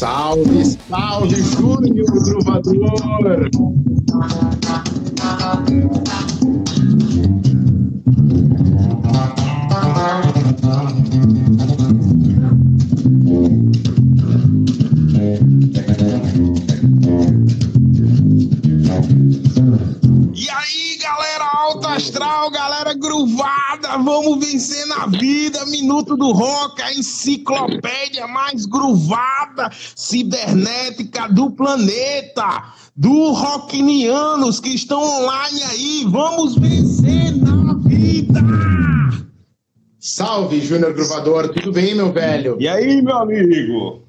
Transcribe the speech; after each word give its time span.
Salve, 0.00 0.64
salve, 0.88 1.42
Júnior 1.42 2.06
Gruvador! 2.06 3.50
E 20.34 20.48
aí, 20.48 20.96
galera 20.98 21.44
alta 21.58 21.90
astral, 21.90 22.50
galera 22.50 22.94
gruvada, 22.94 23.49
vamos 23.98 24.44
vencer 24.44 24.86
na 24.86 25.06
vida. 25.06 25.64
Minuto 25.66 26.16
do 26.16 26.32
Rock, 26.32 26.82
a 26.82 26.92
enciclopédia 26.92 28.26
mais 28.26 28.66
gruvada 28.66 29.70
cibernética 29.94 31.28
do 31.28 31.50
planeta. 31.50 32.74
Do 32.96 33.32
Rocknianos 33.32 34.60
que 34.60 34.70
estão 34.70 35.02
online 35.02 35.62
aí, 35.70 36.04
vamos 36.08 36.56
vencer 36.56 37.36
na 37.36 37.74
vida. 37.74 38.40
Salve, 39.98 40.60
Júnior 40.60 40.92
Gruvador, 40.92 41.48
tudo 41.50 41.72
bem, 41.72 41.94
meu 41.94 42.12
velho? 42.12 42.56
E 42.58 42.68
aí, 42.68 43.00
meu 43.00 43.16
amigo? 43.16 44.02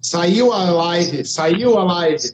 Saiu 0.00 0.52
a 0.52 0.70
live, 0.70 1.24
saiu 1.24 1.78
a 1.78 1.84
live. 1.84 2.32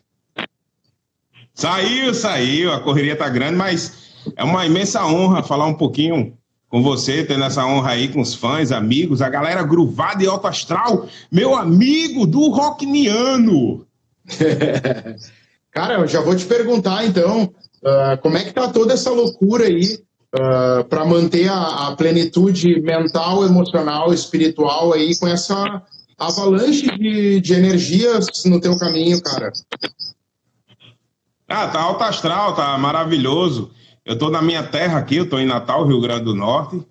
Saiu, 1.55 2.15
saiu, 2.15 2.73
a 2.73 2.81
correria 2.81 3.17
tá 3.17 3.29
grande, 3.29 3.57
mas 3.57 3.93
é 4.37 4.45
uma 4.45 4.65
imensa 4.65 5.05
honra 5.05 5.43
falar 5.43 5.67
um 5.67 5.75
pouquinho 5.75 6.38
com 6.69 6.83
você, 6.83 7.25
tendo 7.25 7.45
essa 7.45 7.65
honra 7.65 7.93
aí 7.93 8.09
com 8.09 8.21
os 8.21 8.35
fãs, 8.35 8.73
amigos, 8.73 9.23
a 9.23 9.29
galera 9.29 9.63
gruvada 9.63 10.23
e 10.23 10.27
alto 10.27 10.47
astral, 10.47 11.09
meu 11.33 11.57
amigo 11.57 12.27
do 12.27 12.51
Rockniano. 12.51 13.87
Cara, 15.73 15.95
eu 15.95 16.07
já 16.07 16.21
vou 16.21 16.37
te 16.37 16.45
perguntar 16.45 17.05
então, 17.07 17.45
uh, 17.45 18.21
como 18.21 18.37
é 18.37 18.45
que 18.45 18.53
tá 18.53 18.69
toda 18.69 18.93
essa 18.93 19.11
loucura 19.11 19.65
aí 19.65 19.99
uh, 20.35 20.85
para 20.89 21.05
manter 21.05 21.49
a, 21.49 21.89
a, 21.89 21.97
plenitude 21.97 22.81
mental, 22.81 23.45
emocional, 23.45 24.13
espiritual 24.13 24.93
aí 24.93 25.17
com 25.19 25.27
essa 25.27 25.83
avalanche 26.19 26.87
de, 26.99 27.41
de 27.41 27.55
energias 27.55 28.27
no 28.45 28.61
teu 28.61 28.77
caminho, 28.77 29.23
cara? 29.23 29.53
Ah, 31.49 31.69
tá 31.69 31.81
alto 31.81 32.05
astral, 32.05 32.55
tá 32.55 32.77
maravilhoso. 32.77 33.71
Eu 34.09 34.17
tô 34.17 34.31
na 34.31 34.41
minha 34.41 34.63
terra 34.63 34.99
aqui, 34.99 35.17
eu 35.17 35.29
tô 35.29 35.39
em 35.39 35.45
Natal, 35.45 35.87
Rio 35.87 36.01
Grande 36.01 36.25
do 36.25 36.35
Norte. 36.35 36.83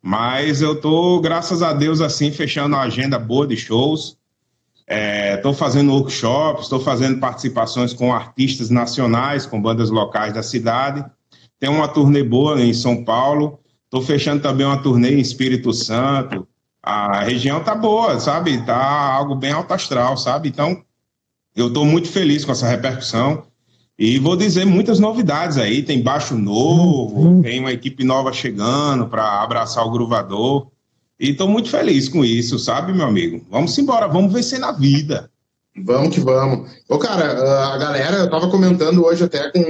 Mas 0.00 0.62
eu 0.62 0.80
tô, 0.80 1.18
graças 1.20 1.64
a 1.64 1.72
Deus, 1.72 2.00
assim, 2.00 2.30
fechando 2.30 2.76
uma 2.76 2.84
agenda 2.84 3.18
boa 3.18 3.44
de 3.44 3.56
shows. 3.56 4.16
Estou 4.86 5.50
é, 5.50 5.54
fazendo 5.54 5.92
workshops, 5.92 6.62
estou 6.62 6.78
fazendo 6.78 7.18
participações 7.18 7.92
com 7.92 8.14
artistas 8.14 8.70
nacionais, 8.70 9.46
com 9.46 9.60
bandas 9.60 9.90
locais 9.90 10.32
da 10.32 10.40
cidade. 10.40 11.04
Tem 11.58 11.68
uma 11.68 11.88
turnê 11.88 12.22
boa 12.22 12.62
em 12.62 12.72
São 12.72 13.02
Paulo. 13.02 13.58
Estou 13.86 14.00
fechando 14.00 14.40
também 14.40 14.64
uma 14.64 14.80
turnê 14.80 15.16
em 15.16 15.20
Espírito 15.20 15.72
Santo. 15.72 16.46
A 16.80 17.18
região 17.18 17.64
tá 17.64 17.74
boa, 17.74 18.20
sabe? 18.20 18.64
Tá 18.64 19.12
algo 19.12 19.34
bem 19.34 19.50
alto 19.50 19.74
astral, 19.74 20.16
sabe? 20.16 20.50
Então, 20.50 20.84
eu 21.56 21.66
estou 21.66 21.84
muito 21.84 22.08
feliz 22.08 22.44
com 22.44 22.52
essa 22.52 22.68
repercussão. 22.68 23.42
E 23.98 24.18
vou 24.18 24.36
dizer 24.36 24.64
muitas 24.64 25.00
novidades 25.00 25.58
aí. 25.58 25.82
Tem 25.82 26.00
baixo 26.00 26.36
novo, 26.36 27.20
uhum. 27.20 27.42
tem 27.42 27.58
uma 27.58 27.72
equipe 27.72 28.04
nova 28.04 28.32
chegando 28.32 29.08
para 29.08 29.42
abraçar 29.42 29.84
o 29.84 29.90
gruvador. 29.90 30.68
E 31.18 31.30
estou 31.30 31.48
muito 31.48 31.68
feliz 31.68 32.08
com 32.08 32.24
isso, 32.24 32.60
sabe, 32.60 32.92
meu 32.92 33.06
amigo? 33.06 33.44
Vamos 33.50 33.76
embora, 33.76 34.06
vamos 34.06 34.32
vencer 34.32 34.60
na 34.60 34.70
vida. 34.70 35.28
Vamos 35.84 36.14
que 36.14 36.20
vamos. 36.20 36.70
Ô, 36.88 36.98
cara, 36.98 37.72
a 37.74 37.76
galera, 37.76 38.18
eu 38.18 38.24
estava 38.26 38.48
comentando 38.48 39.04
hoje 39.04 39.24
até 39.24 39.50
com, 39.50 39.62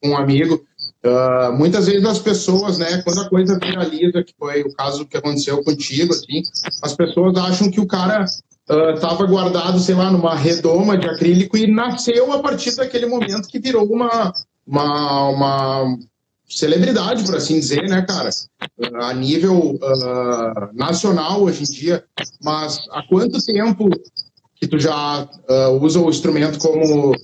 com 0.00 0.08
um 0.10 0.16
amigo, 0.16 0.60
uh, 1.04 1.52
muitas 1.56 1.86
vezes 1.86 2.04
as 2.04 2.18
pessoas, 2.18 2.78
né, 2.78 3.02
quando 3.02 3.20
a 3.20 3.28
coisa 3.28 3.58
viraliza, 3.58 4.22
que 4.22 4.34
foi 4.38 4.62
o 4.62 4.72
caso 4.74 5.06
que 5.06 5.16
aconteceu 5.16 5.62
contigo, 5.62 6.12
assim, 6.12 6.42
as 6.82 6.94
pessoas 6.94 7.36
acham 7.36 7.70
que 7.70 7.80
o 7.80 7.86
cara 7.86 8.24
estava 8.68 9.24
uh, 9.24 9.28
guardado, 9.28 9.78
sei 9.78 9.94
lá, 9.94 10.10
numa 10.10 10.34
redoma 10.34 10.96
de 10.96 11.08
acrílico 11.08 11.56
e 11.56 11.66
nasceu 11.66 12.32
a 12.32 12.40
partir 12.40 12.76
daquele 12.76 13.06
momento 13.06 13.48
que 13.48 13.58
virou 13.58 13.84
uma, 13.86 14.32
uma, 14.66 15.28
uma 15.30 15.98
celebridade, 16.46 17.24
por 17.24 17.34
assim 17.34 17.58
dizer, 17.58 17.88
né, 17.88 18.02
cara? 18.02 18.28
Uh, 18.78 18.96
a 19.02 19.14
nível 19.14 19.76
uh, 19.76 20.74
nacional 20.74 21.42
hoje 21.42 21.62
em 21.62 21.66
dia. 21.66 22.04
Mas 22.42 22.78
há 22.90 23.02
quanto 23.08 23.42
tempo 23.44 23.88
que 24.56 24.66
tu 24.66 24.78
já 24.78 25.28
usa 25.80 26.00
o 26.00 26.10
instrumento 26.10 26.58
como 26.58 27.14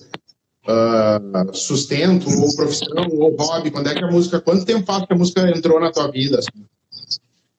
sustento, 1.53 2.31
ou 2.31 2.55
profissão, 2.55 3.09
ou 3.11 3.37
hobby? 3.37 3.73
Quando 3.73 3.89
é 3.89 3.95
que 3.95 4.05
a 4.05 4.11
música, 4.11 4.41
quanto 4.41 4.65
tempo 4.65 4.87
faz 4.87 5.05
que 5.05 5.13
a 5.13 5.17
música 5.17 5.51
entrou 5.51 5.81
na 5.81 5.91
tua 5.91 6.11
vida? 6.11 6.39
Assim? 6.39 6.65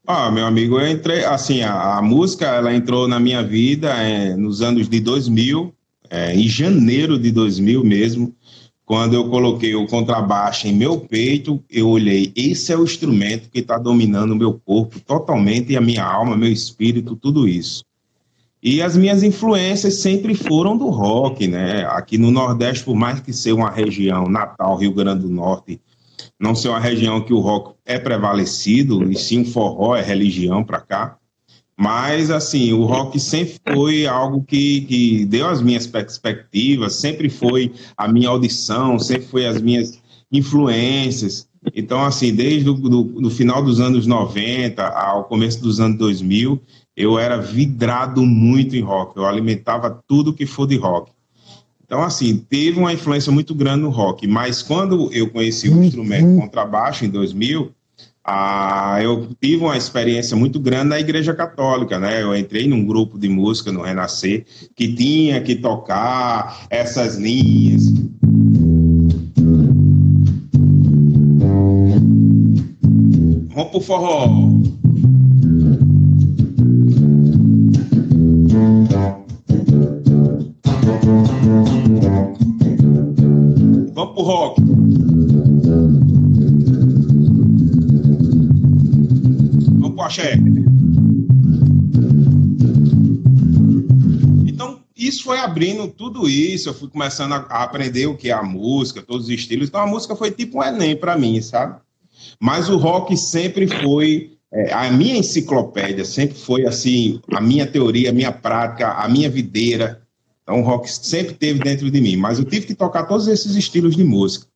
Ah, 0.07 0.29
meu 0.29 0.45
amigo, 0.45 0.79
eu 0.79 0.87
entrei, 0.87 1.25
assim, 1.25 1.63
a, 1.63 1.97
a 1.97 2.01
música, 2.01 2.45
ela 2.45 2.71
entrou 2.71 3.07
na 3.07 3.19
minha 3.19 3.41
vida 3.41 3.89
é, 3.89 4.35
nos 4.35 4.61
anos 4.61 4.87
de 4.87 4.99
2000, 4.99 5.73
é, 6.11 6.35
em 6.35 6.47
janeiro 6.47 7.17
de 7.17 7.31
2000 7.31 7.83
mesmo, 7.83 8.35
quando 8.85 9.15
eu 9.15 9.27
coloquei 9.27 9.73
o 9.73 9.87
contrabaixo 9.87 10.67
em 10.67 10.73
meu 10.73 10.99
peito, 10.99 11.63
eu 11.67 11.89
olhei, 11.89 12.31
esse 12.35 12.71
é 12.71 12.77
o 12.77 12.83
instrumento 12.83 13.49
que 13.49 13.59
está 13.59 13.79
dominando 13.79 14.33
o 14.33 14.35
meu 14.35 14.53
corpo 14.53 14.99
totalmente, 14.99 15.71
e 15.71 15.77
a 15.77 15.81
minha 15.81 16.03
alma, 16.03 16.37
meu 16.37 16.51
espírito, 16.51 17.15
tudo 17.15 17.47
isso. 17.47 17.83
E 18.61 18.83
as 18.83 18.95
minhas 18.95 19.23
influências 19.23 19.95
sempre 19.95 20.35
foram 20.35 20.77
do 20.77 20.87
rock, 20.89 21.47
né? 21.47 21.83
Aqui 21.89 22.19
no 22.19 22.29
Nordeste, 22.29 22.83
por 22.83 22.95
mais 22.95 23.19
que 23.19 23.33
seja 23.33 23.55
uma 23.55 23.71
região, 23.71 24.27
Natal, 24.29 24.77
Rio 24.77 24.93
Grande 24.93 25.23
do 25.23 25.29
Norte, 25.29 25.81
não 26.39 26.55
ser 26.55 26.69
uma 26.69 26.79
região 26.79 27.21
que 27.21 27.33
o 27.33 27.39
rock 27.39 27.75
é 27.85 27.97
prevalecido, 27.97 29.09
e 29.09 29.15
sim 29.15 29.41
o 29.41 29.45
forró 29.45 29.95
é 29.95 30.01
religião 30.01 30.63
para 30.63 30.81
cá. 30.81 31.17
Mas, 31.77 32.31
assim, 32.31 32.71
o 32.71 32.85
rock 32.85 33.19
sempre 33.19 33.59
foi 33.73 34.07
algo 34.07 34.43
que, 34.43 34.81
que 34.81 35.25
deu 35.25 35.47
as 35.47 35.61
minhas 35.61 35.85
perspectivas, 35.85 36.95
sempre 36.95 37.29
foi 37.29 37.73
a 37.97 38.07
minha 38.07 38.29
audição, 38.29 38.97
sempre 38.97 39.27
foi 39.27 39.45
as 39.45 39.61
minhas 39.61 39.99
influências. 40.31 41.49
Então, 41.73 42.03
assim, 42.03 42.33
desde 42.33 42.69
o 42.69 43.29
final 43.29 43.61
dos 43.61 43.79
anos 43.79 44.05
90 44.05 44.87
ao 44.87 45.25
começo 45.25 45.61
dos 45.61 45.79
anos 45.79 45.97
2000, 45.97 46.61
eu 46.95 47.19
era 47.19 47.37
vidrado 47.37 48.21
muito 48.25 48.75
em 48.75 48.81
rock. 48.81 49.17
Eu 49.17 49.25
alimentava 49.25 50.01
tudo 50.07 50.33
que 50.33 50.45
for 50.45 50.67
de 50.67 50.77
rock. 50.77 51.11
Então, 51.85 52.01
assim, 52.01 52.37
teve 52.37 52.79
uma 52.79 52.91
influência 52.91 53.31
muito 53.31 53.53
grande 53.53 53.83
no 53.83 53.89
rock, 53.89 54.25
mas 54.27 54.63
quando 54.63 55.13
eu 55.13 55.29
conheci 55.29 55.69
o 55.69 55.83
instrumento 55.83 56.35
contrabaixo 56.35 57.05
em 57.05 57.09
2000, 57.09 57.71
ah, 58.27 58.97
eu 59.03 59.27
tive 59.39 59.63
uma 59.63 59.77
experiência 59.77 60.35
muito 60.35 60.59
grande 60.59 60.89
na 60.89 60.99
Igreja 60.99 61.31
Católica, 61.31 61.99
né? 61.99 62.23
Eu 62.23 62.35
entrei 62.35 62.67
num 62.67 62.83
grupo 62.83 63.19
de 63.19 63.29
música 63.29 63.71
no 63.71 63.83
Renascer 63.83 64.45
que 64.75 64.91
tinha 64.95 65.39
que 65.41 65.55
tocar 65.55 66.65
essas 66.71 67.17
linhas. 67.17 67.83
Vamos 73.53 73.71
pro 73.71 73.79
forró. 73.79 74.27
Axé. 90.05 90.37
Então, 94.47 94.79
isso 94.95 95.23
foi 95.23 95.39
abrindo 95.39 95.87
tudo 95.87 96.29
isso. 96.29 96.69
Eu 96.69 96.73
fui 96.73 96.89
começando 96.89 97.33
a 97.33 97.63
aprender 97.63 98.07
o 98.07 98.15
que 98.15 98.29
é 98.29 98.33
a 98.33 98.43
música, 98.43 99.01
todos 99.01 99.25
os 99.25 99.31
estilos. 99.31 99.67
Então, 99.67 99.81
a 99.81 99.87
música 99.87 100.15
foi 100.15 100.31
tipo 100.31 100.59
um 100.59 100.63
Enem 100.63 100.95
para 100.95 101.17
mim, 101.17 101.41
sabe? 101.41 101.79
Mas 102.39 102.69
o 102.69 102.77
rock 102.77 103.15
sempre 103.17 103.67
foi 103.67 104.35
é, 104.55 104.71
a 104.73 104.89
minha 104.89 105.17
enciclopédia 105.17 106.05
sempre 106.05 106.37
foi 106.37 106.65
assim, 106.65 107.19
a 107.33 107.41
minha 107.41 107.67
teoria, 107.67 108.09
a 108.09 108.13
minha 108.13 108.31
prática, 108.31 108.93
a 108.93 109.09
minha 109.09 109.29
videira. 109.29 110.01
Então, 110.43 110.61
o 110.61 110.63
rock 110.63 110.89
sempre 110.89 111.33
teve 111.33 111.59
dentro 111.59 111.91
de 111.91 111.99
mim, 111.99 112.15
mas 112.15 112.39
eu 112.39 112.45
tive 112.45 112.67
que 112.67 112.73
tocar 112.73 113.03
todos 113.03 113.27
esses 113.27 113.55
estilos 113.55 113.97
de 113.97 114.03
música. 114.03 114.47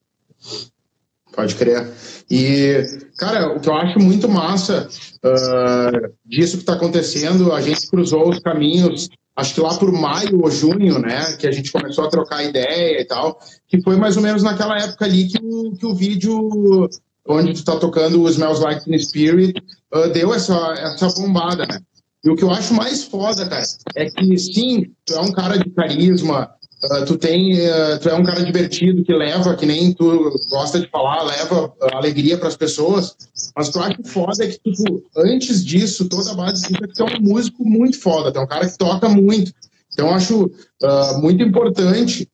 Pode 1.36 1.56
crer. 1.56 1.88
E, 2.30 2.84
cara, 3.18 3.56
o 3.56 3.60
que 3.60 3.70
eu 3.70 3.76
acho 3.76 4.00
muito 4.00 4.28
massa 4.28 4.88
uh, 5.24 6.14
disso 6.26 6.58
que 6.58 6.64
está 6.64 6.74
acontecendo, 6.74 7.54
a 7.54 7.62
gente 7.62 7.88
cruzou 7.88 8.30
os 8.30 8.40
caminhos, 8.40 9.10
acho 9.36 9.54
que 9.54 9.62
lá 9.62 9.76
por 9.78 9.92
maio 9.92 10.42
ou 10.42 10.52
junho, 10.52 11.00
né, 11.00 11.36
que 11.38 11.48
a 11.48 11.52
gente 11.52 11.72
começou 11.72 12.06
a 12.06 12.10
trocar 12.10 12.44
ideia 12.44 13.02
e 13.02 13.06
tal, 13.06 13.40
que 13.68 13.82
foi 13.82 13.96
mais 13.96 14.18
ou 14.18 14.24
menos 14.24 14.44
naquela 14.44 14.78
época 14.78 15.06
ali 15.06 15.28
que 15.28 15.40
o, 15.42 15.72
que 15.74 15.86
o 15.86 15.96
vídeo 15.96 16.90
onde 17.28 17.54
tu 17.54 17.64
tá 17.64 17.78
tocando 17.78 18.22
o 18.22 18.30
Smells 18.30 18.62
Like 18.62 19.00
Spirit 19.00 19.54
uh, 19.94 20.10
deu 20.10 20.34
essa, 20.34 20.74
essa 20.78 21.08
bombada, 21.10 21.66
né? 21.66 21.80
E 22.24 22.30
o 22.30 22.36
que 22.36 22.44
eu 22.44 22.52
acho 22.52 22.74
mais 22.74 23.04
foda, 23.04 23.48
cara, 23.48 23.64
é 23.96 24.10
que 24.10 24.38
sim, 24.38 24.92
tu 25.06 25.14
é 25.14 25.22
um 25.22 25.32
cara 25.32 25.58
de 25.58 25.70
carisma, 25.70 26.52
uh, 26.84 27.06
tu 27.06 27.18
tem, 27.18 27.54
uh, 27.54 28.00
tu 28.02 28.10
é 28.10 28.14
um 28.16 28.24
cara 28.24 28.44
divertido 28.44 29.04
que 29.04 29.14
leva, 29.14 29.56
que 29.56 29.66
nem 29.66 29.94
tu 29.94 30.40
gosta 30.50 30.80
de 30.80 30.88
falar, 30.88 31.24
leva 31.24 31.74
alegria 31.94 32.38
para 32.38 32.48
as 32.48 32.56
pessoas. 32.56 33.16
Mas 33.56 33.70
tu 33.70 33.80
acha 33.80 33.98
foda 34.06 34.44
é 34.44 34.48
que, 34.48 34.60
tipo, 34.60 35.04
antes 35.16 35.64
disso, 35.64 36.08
toda 36.08 36.32
a 36.32 36.36
base 36.36 36.68
tu 36.96 37.04
é 37.04 37.18
um 37.18 37.22
músico 37.22 37.64
muito 37.64 38.00
foda, 38.00 38.32
tu 38.32 38.40
é 38.40 38.42
um 38.42 38.48
cara 38.48 38.68
que 38.68 38.78
toca 38.78 39.10
muito. 39.10 39.52
Então, 39.94 40.08
eu 40.08 40.14
acho 40.14 40.46
uh, 40.46 41.22
muito 41.22 41.44
importante 41.44 42.28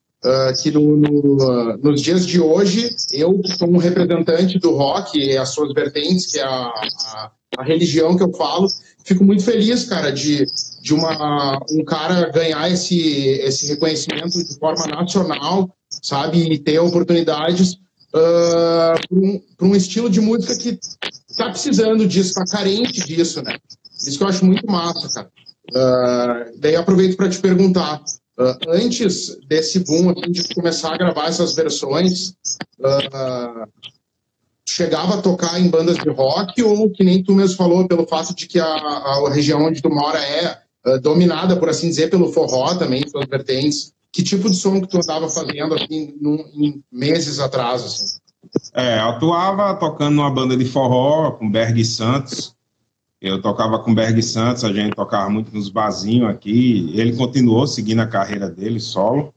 que 0.63 0.71
no, 0.71 0.97
no, 0.97 1.77
nos 1.77 2.01
dias 2.01 2.25
de 2.25 2.41
hoje, 2.41 2.89
eu, 3.11 3.39
sou 3.59 3.69
um 3.69 3.77
representante 3.77 4.57
do 4.57 4.71
rock 4.71 5.19
e 5.19 5.37
as 5.37 5.49
suas 5.49 5.71
vertentes, 5.71 6.31
que 6.31 6.39
é 6.39 6.43
a, 6.43 6.47
a, 6.47 7.31
a, 7.59 7.63
religião 7.63 8.17
que 8.17 8.23
eu 8.23 8.33
falo, 8.33 8.67
fico 9.05 9.23
muito 9.23 9.43
feliz, 9.43 9.85
cara, 9.85 10.11
de, 10.11 10.45
de 10.81 10.93
uma, 10.93 11.59
um 11.71 11.85
cara 11.85 12.29
ganhar 12.31 12.69
esse, 12.69 12.99
esse 12.99 13.67
reconhecimento 13.67 14.43
de 14.43 14.57
forma 14.57 14.85
nacional, 14.87 15.69
sabe, 15.89 16.51
e 16.51 16.57
ter 16.57 16.79
oportunidades 16.79 17.73
uh, 17.73 18.97
para 19.07 19.17
um, 19.17 19.41
um, 19.61 19.75
estilo 19.75 20.09
de 20.09 20.19
música 20.19 20.57
que 20.57 20.79
está 21.29 21.49
precisando 21.49 22.07
disso, 22.07 22.29
está 22.29 22.57
carente 22.57 23.05
disso, 23.05 23.41
né? 23.43 23.57
Isso 23.95 24.17
que 24.17 24.23
eu 24.23 24.27
acho 24.27 24.43
muito 24.43 24.65
massa, 24.69 25.07
cara. 25.13 25.31
Uh, 25.71 26.59
daí 26.59 26.75
aproveito 26.75 27.15
para 27.15 27.29
te 27.29 27.39
perguntar, 27.39 28.03
Uh, 28.37 28.51
antes 28.67 29.37
desse 29.47 29.79
boom, 29.79 30.09
assim, 30.09 30.29
de 30.29 30.53
começar 30.53 30.93
a 30.93 30.97
gravar 30.97 31.27
essas 31.27 31.55
versões, 31.55 32.33
uh, 32.81 33.65
chegava 34.67 35.15
a 35.15 35.21
tocar 35.21 35.59
em 35.59 35.69
bandas 35.69 35.97
de 35.97 36.09
rock 36.09 36.61
ou, 36.63 36.89
que 36.89 37.03
nem 37.03 37.23
tu 37.23 37.33
mesmo 37.33 37.55
falou, 37.55 37.87
pelo 37.87 38.07
fato 38.07 38.35
de 38.35 38.47
que 38.47 38.59
a, 38.59 38.65
a 38.65 39.29
região 39.31 39.63
onde 39.63 39.81
tu 39.81 39.89
mora 39.89 40.19
é 40.19 40.57
uh, 40.87 40.99
dominada, 40.99 41.55
por 41.55 41.69
assim 41.69 41.89
dizer, 41.89 42.09
pelo 42.09 42.31
forró 42.31 42.75
também, 42.75 43.03
pelas 43.09 43.27
vertentes. 43.27 43.93
Que 44.11 44.23
tipo 44.23 44.49
de 44.49 44.55
som 44.55 44.79
que 44.79 44.87
tu 44.87 44.97
andava 44.97 45.29
fazendo, 45.29 45.75
assim, 45.75 46.15
num, 46.21 46.37
em 46.53 46.83
meses 46.91 47.39
atrás, 47.39 47.83
assim? 47.83 48.17
É, 48.73 48.99
atuava 48.99 49.75
tocando 49.75 50.15
numa 50.15 50.29
banda 50.29 50.55
de 50.55 50.65
forró 50.65 51.31
com 51.31 51.51
Berg 51.51 51.83
Santos, 51.83 52.55
eu 53.21 53.41
tocava 53.41 53.79
com 53.79 53.93
Berg 53.93 54.21
Santos, 54.21 54.63
a 54.63 54.71
gente 54.71 54.95
tocava 54.95 55.29
muito 55.29 55.51
nos 55.51 55.67
barzinhos 55.67 56.29
aqui. 56.29 56.91
Ele 56.93 57.15
continuou 57.15 57.65
seguindo 57.65 58.01
a 58.01 58.07
carreira 58.07 58.49
dele 58.49 58.79
solo, 58.79 59.33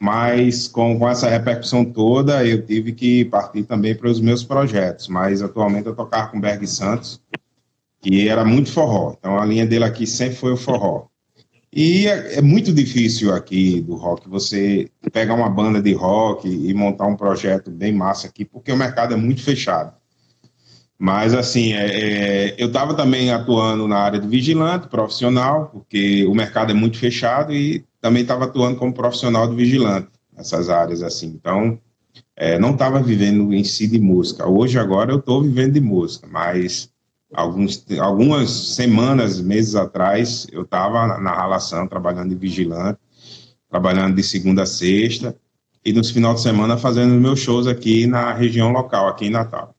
mas 0.00 0.66
com, 0.66 0.98
com 0.98 1.06
essa 1.06 1.28
repercussão 1.28 1.84
toda, 1.84 2.42
eu 2.46 2.64
tive 2.64 2.92
que 2.92 3.26
partir 3.26 3.64
também 3.64 3.94
para 3.94 4.08
os 4.08 4.18
meus 4.18 4.42
projetos. 4.42 5.08
Mas 5.08 5.42
atualmente 5.42 5.86
eu 5.86 5.94
tocava 5.94 6.30
com 6.30 6.40
Berg 6.40 6.66
Santos, 6.66 7.20
que 8.00 8.26
era 8.26 8.42
muito 8.42 8.72
forró. 8.72 9.14
Então 9.18 9.38
a 9.38 9.44
linha 9.44 9.66
dele 9.66 9.84
aqui 9.84 10.06
sempre 10.06 10.36
foi 10.36 10.52
o 10.52 10.56
forró. 10.56 11.06
E 11.70 12.08
é, 12.08 12.38
é, 12.38 12.42
muito 12.42 12.72
difícil 12.72 13.32
aqui 13.32 13.80
do 13.82 13.94
rock 13.94 14.26
você 14.28 14.90
pegar 15.12 15.34
uma 15.34 15.50
banda 15.50 15.80
de 15.82 15.92
rock 15.92 16.48
e 16.48 16.72
montar 16.72 17.06
um 17.06 17.14
projeto 17.14 17.70
bem 17.70 17.92
massa 17.92 18.26
aqui, 18.26 18.44
porque 18.44 18.72
o 18.72 18.76
mercado 18.76 19.12
é 19.12 19.16
muito 19.16 19.42
fechado. 19.42 19.99
Mas, 21.02 21.32
assim, 21.32 21.72
é, 21.72 21.86
é, 22.48 22.54
eu 22.58 22.66
estava 22.66 22.92
também 22.92 23.30
atuando 23.30 23.88
na 23.88 23.96
área 23.96 24.20
de 24.20 24.28
vigilante 24.28 24.86
profissional, 24.86 25.70
porque 25.72 26.26
o 26.26 26.34
mercado 26.34 26.72
é 26.72 26.74
muito 26.74 26.98
fechado, 26.98 27.54
e 27.54 27.82
também 28.02 28.20
estava 28.20 28.44
atuando 28.44 28.76
como 28.76 28.92
profissional 28.92 29.48
de 29.48 29.56
vigilante 29.56 30.08
nessas 30.36 30.68
áreas, 30.68 31.02
assim. 31.02 31.28
Então, 31.28 31.80
é, 32.36 32.58
não 32.58 32.72
estava 32.72 33.02
vivendo 33.02 33.50
em 33.54 33.64
si 33.64 33.86
de 33.86 33.98
música. 33.98 34.46
Hoje, 34.46 34.78
agora, 34.78 35.10
eu 35.10 35.20
estou 35.20 35.42
vivendo 35.42 35.72
de 35.72 35.80
música, 35.80 36.28
mas 36.30 36.90
alguns, 37.32 37.82
algumas 37.98 38.50
semanas, 38.50 39.40
meses 39.40 39.74
atrás, 39.76 40.46
eu 40.52 40.64
estava 40.64 41.18
na 41.18 41.34
relação, 41.34 41.88
trabalhando 41.88 42.28
de 42.28 42.34
vigilante, 42.34 42.98
trabalhando 43.70 44.16
de 44.16 44.22
segunda 44.22 44.64
a 44.64 44.66
sexta, 44.66 45.34
e 45.82 45.94
nos 45.94 46.10
finais 46.10 46.36
de 46.36 46.42
semana 46.42 46.76
fazendo 46.76 47.14
meus 47.14 47.40
shows 47.40 47.66
aqui 47.66 48.06
na 48.06 48.34
região 48.34 48.70
local, 48.70 49.08
aqui 49.08 49.28
em 49.28 49.30
Natal. 49.30 49.74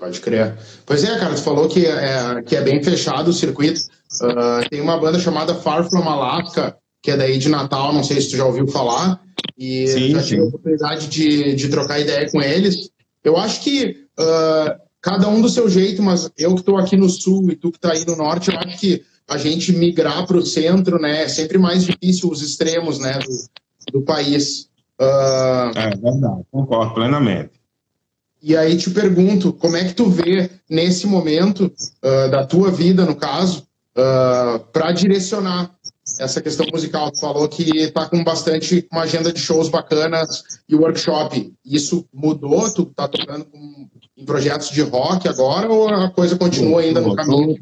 Pode 0.00 0.18
crer. 0.20 0.56
Pois 0.86 1.04
é, 1.04 1.18
cara, 1.18 1.34
tu 1.34 1.42
falou 1.42 1.68
que 1.68 1.84
é, 1.84 2.42
que 2.42 2.56
é 2.56 2.62
bem 2.62 2.82
fechado 2.82 3.28
o 3.28 3.34
circuito. 3.34 3.82
Uh, 4.22 4.66
tem 4.70 4.80
uma 4.80 4.98
banda 4.98 5.18
chamada 5.18 5.54
Far 5.54 5.88
From 5.88 6.08
Alaska, 6.08 6.74
que 7.02 7.10
é 7.10 7.16
daí 7.18 7.36
de 7.36 7.50
Natal, 7.50 7.92
não 7.92 8.02
sei 8.02 8.18
se 8.18 8.30
tu 8.30 8.36
já 8.38 8.46
ouviu 8.46 8.66
falar. 8.66 9.20
E 9.58 9.86
sim, 9.88 10.12
já 10.12 10.22
tive 10.22 10.40
a 10.40 10.44
oportunidade 10.44 11.06
de, 11.06 11.54
de 11.54 11.68
trocar 11.68 12.00
ideia 12.00 12.30
com 12.30 12.40
eles. 12.40 12.90
Eu 13.22 13.36
acho 13.36 13.60
que 13.60 14.06
uh, 14.18 14.80
cada 15.02 15.28
um 15.28 15.42
do 15.42 15.50
seu 15.50 15.68
jeito, 15.68 16.02
mas 16.02 16.30
eu 16.38 16.54
que 16.54 16.60
estou 16.60 16.78
aqui 16.78 16.96
no 16.96 17.08
sul 17.10 17.50
e 17.50 17.56
tu 17.56 17.70
que 17.70 17.76
está 17.76 17.92
aí 17.92 18.04
no 18.06 18.16
norte, 18.16 18.50
eu 18.50 18.58
acho 18.58 18.78
que 18.78 19.02
a 19.28 19.36
gente 19.36 19.70
migrar 19.72 20.26
para 20.26 20.38
o 20.38 20.46
centro, 20.46 20.98
né, 20.98 21.24
é 21.24 21.28
sempre 21.28 21.58
mais 21.58 21.84
difícil 21.84 22.30
os 22.30 22.40
extremos, 22.40 22.98
né, 22.98 23.18
do, 23.18 23.98
do 24.00 24.02
país. 24.02 24.70
Uh... 24.98 25.76
É 25.76 25.90
verdade, 25.90 26.42
concordo 26.50 26.94
plenamente. 26.94 27.59
E 28.42 28.56
aí 28.56 28.76
te 28.76 28.90
pergunto, 28.90 29.52
como 29.52 29.76
é 29.76 29.84
que 29.84 29.94
tu 29.94 30.08
vê 30.08 30.50
nesse 30.68 31.06
momento 31.06 31.66
uh, 31.66 32.30
da 32.30 32.46
tua 32.46 32.70
vida, 32.70 33.04
no 33.04 33.14
caso, 33.14 33.66
uh, 33.96 34.58
para 34.72 34.92
direcionar 34.92 35.70
essa 36.18 36.40
questão 36.40 36.66
musical? 36.72 37.10
Tu 37.10 37.20
falou 37.20 37.46
que 37.48 37.70
está 37.76 38.08
com 38.08 38.24
bastante 38.24 38.86
uma 38.90 39.02
agenda 39.02 39.32
de 39.32 39.40
shows 39.40 39.68
bacanas 39.68 40.42
e 40.68 40.74
workshop. 40.74 41.52
Isso 41.64 42.06
mudou? 42.12 42.72
Tu 42.72 42.82
está 42.82 43.06
tocando 43.06 43.44
com, 43.44 43.88
em 44.16 44.24
projetos 44.24 44.70
de 44.70 44.80
rock 44.80 45.28
agora 45.28 45.68
ou 45.68 45.88
a 45.88 46.10
coisa 46.10 46.36
continua 46.36 46.80
ainda 46.80 47.00
no 47.00 47.14
caminho? 47.14 47.56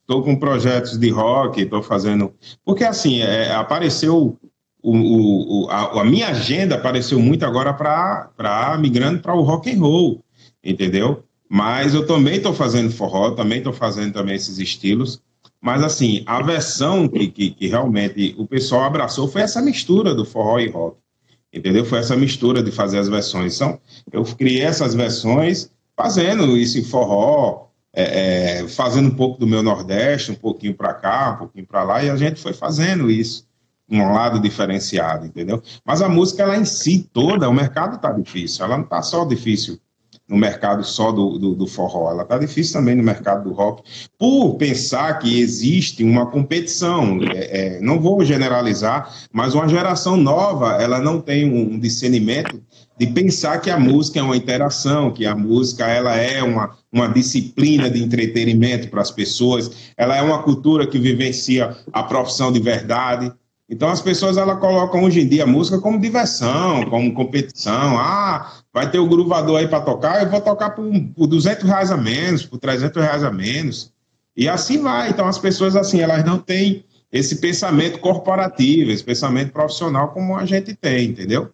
Estou 0.00 0.22
com 0.22 0.36
projetos 0.36 0.96
de 0.96 1.10
rock, 1.10 1.60
estou 1.60 1.82
fazendo. 1.82 2.32
Porque 2.64 2.84
assim, 2.84 3.20
é, 3.20 3.52
apareceu 3.52 4.38
o, 4.88 5.64
o, 5.64 5.68
a, 5.68 6.02
a, 6.02 6.04
minha 6.04 6.28
agenda 6.28 6.76
apareceu 6.76 7.18
muito 7.18 7.44
agora 7.44 7.72
para 7.72 8.78
migrando 8.78 9.18
para 9.18 9.34
o 9.34 9.42
rock 9.42 9.68
and 9.68 9.80
roll, 9.80 10.24
entendeu? 10.62 11.24
Mas 11.48 11.92
eu 11.92 12.06
também 12.06 12.36
estou 12.36 12.54
fazendo 12.54 12.92
forró, 12.92 13.32
também 13.32 13.58
estou 13.58 13.72
fazendo 13.72 14.12
também 14.12 14.36
esses 14.36 14.58
estilos. 14.58 15.20
Mas 15.60 15.82
assim, 15.82 16.22
a 16.24 16.40
versão 16.40 17.08
que, 17.08 17.26
que, 17.26 17.50
que, 17.50 17.66
realmente 17.66 18.36
o 18.38 18.46
pessoal 18.46 18.84
abraçou 18.84 19.26
foi 19.26 19.42
essa 19.42 19.60
mistura 19.60 20.14
do 20.14 20.24
forró 20.24 20.60
e 20.60 20.68
rock, 20.68 20.98
entendeu? 21.52 21.84
Foi 21.84 21.98
essa 21.98 22.14
mistura 22.14 22.62
de 22.62 22.70
fazer 22.70 22.98
as 22.98 23.08
versões. 23.08 23.56
Então, 23.56 23.80
eu 24.12 24.22
criei 24.24 24.62
essas 24.62 24.94
versões 24.94 25.68
fazendo 25.96 26.56
isso 26.56 26.78
em 26.78 26.84
forró, 26.84 27.70
é, 27.92 28.60
é, 28.60 28.68
fazendo 28.68 29.08
um 29.08 29.16
pouco 29.16 29.40
do 29.40 29.48
meu 29.48 29.64
Nordeste, 29.64 30.30
um 30.30 30.36
pouquinho 30.36 30.74
para 30.74 30.94
cá, 30.94 31.32
um 31.32 31.38
pouquinho 31.38 31.66
para 31.66 31.82
lá, 31.82 32.04
e 32.04 32.10
a 32.10 32.16
gente 32.16 32.40
foi 32.40 32.52
fazendo 32.52 33.10
isso 33.10 33.45
um 33.90 34.12
lado 34.12 34.40
diferenciado, 34.40 35.26
entendeu? 35.26 35.62
Mas 35.84 36.02
a 36.02 36.08
música, 36.08 36.42
ela 36.42 36.56
em 36.56 36.64
si 36.64 37.08
toda, 37.12 37.48
o 37.48 37.54
mercado 37.54 37.96
está 37.96 38.10
difícil, 38.12 38.64
ela 38.64 38.76
não 38.76 38.84
está 38.84 39.02
só 39.02 39.24
difícil 39.24 39.78
no 40.28 40.36
mercado 40.36 40.82
só 40.82 41.12
do, 41.12 41.38
do, 41.38 41.54
do 41.54 41.66
forró, 41.66 42.10
ela 42.10 42.22
está 42.22 42.36
difícil 42.36 42.72
também 42.72 42.96
no 42.96 43.02
mercado 43.02 43.44
do 43.44 43.54
rock, 43.54 43.82
por 44.18 44.56
pensar 44.56 45.18
que 45.20 45.40
existe 45.40 46.02
uma 46.02 46.26
competição, 46.26 47.20
é, 47.22 47.76
é, 47.76 47.80
não 47.80 48.00
vou 48.00 48.24
generalizar, 48.24 49.08
mas 49.32 49.54
uma 49.54 49.68
geração 49.68 50.16
nova, 50.16 50.82
ela 50.82 50.98
não 50.98 51.20
tem 51.20 51.48
um 51.48 51.78
discernimento 51.78 52.60
de 52.98 53.06
pensar 53.06 53.60
que 53.60 53.70
a 53.70 53.78
música 53.78 54.18
é 54.18 54.22
uma 54.22 54.36
interação, 54.36 55.12
que 55.12 55.26
a 55.26 55.34
música 55.34 55.86
ela 55.86 56.16
é 56.16 56.42
uma, 56.42 56.76
uma 56.90 57.06
disciplina 57.08 57.88
de 57.88 58.02
entretenimento 58.02 58.88
para 58.88 59.02
as 59.02 59.10
pessoas, 59.10 59.92
ela 59.96 60.16
é 60.16 60.22
uma 60.22 60.42
cultura 60.42 60.86
que 60.86 60.98
vivencia 60.98 61.76
a 61.92 62.02
profissão 62.02 62.50
de 62.50 62.58
verdade, 62.58 63.32
então 63.68 63.88
as 63.88 64.00
pessoas 64.00 64.36
ela 64.36 64.56
colocam 64.56 65.02
hoje 65.02 65.20
em 65.20 65.28
dia 65.28 65.42
a 65.42 65.46
música 65.46 65.80
como 65.80 66.00
diversão, 66.00 66.88
como 66.88 67.12
competição. 67.12 67.98
Ah, 67.98 68.52
vai 68.72 68.90
ter 68.90 68.98
o 68.98 69.08
gruvador 69.08 69.58
aí 69.58 69.66
para 69.66 69.80
tocar, 69.80 70.22
eu 70.22 70.30
vou 70.30 70.40
tocar 70.40 70.70
por, 70.70 70.88
por 71.16 71.26
200 71.26 71.64
reais 71.64 71.90
a 71.90 71.96
menos, 71.96 72.46
por 72.46 72.58
300 72.58 73.02
reais 73.02 73.24
a 73.24 73.30
menos. 73.30 73.92
E 74.36 74.48
assim 74.48 74.80
vai. 74.80 75.10
Então 75.10 75.26
as 75.26 75.38
pessoas 75.38 75.74
assim, 75.74 76.00
elas 76.00 76.24
não 76.24 76.38
têm 76.38 76.84
esse 77.10 77.36
pensamento 77.36 77.98
corporativo, 77.98 78.90
esse 78.90 79.02
pensamento 79.02 79.52
profissional 79.52 80.08
como 80.08 80.36
a 80.36 80.44
gente 80.44 80.74
tem, 80.74 81.08
entendeu? 81.08 81.50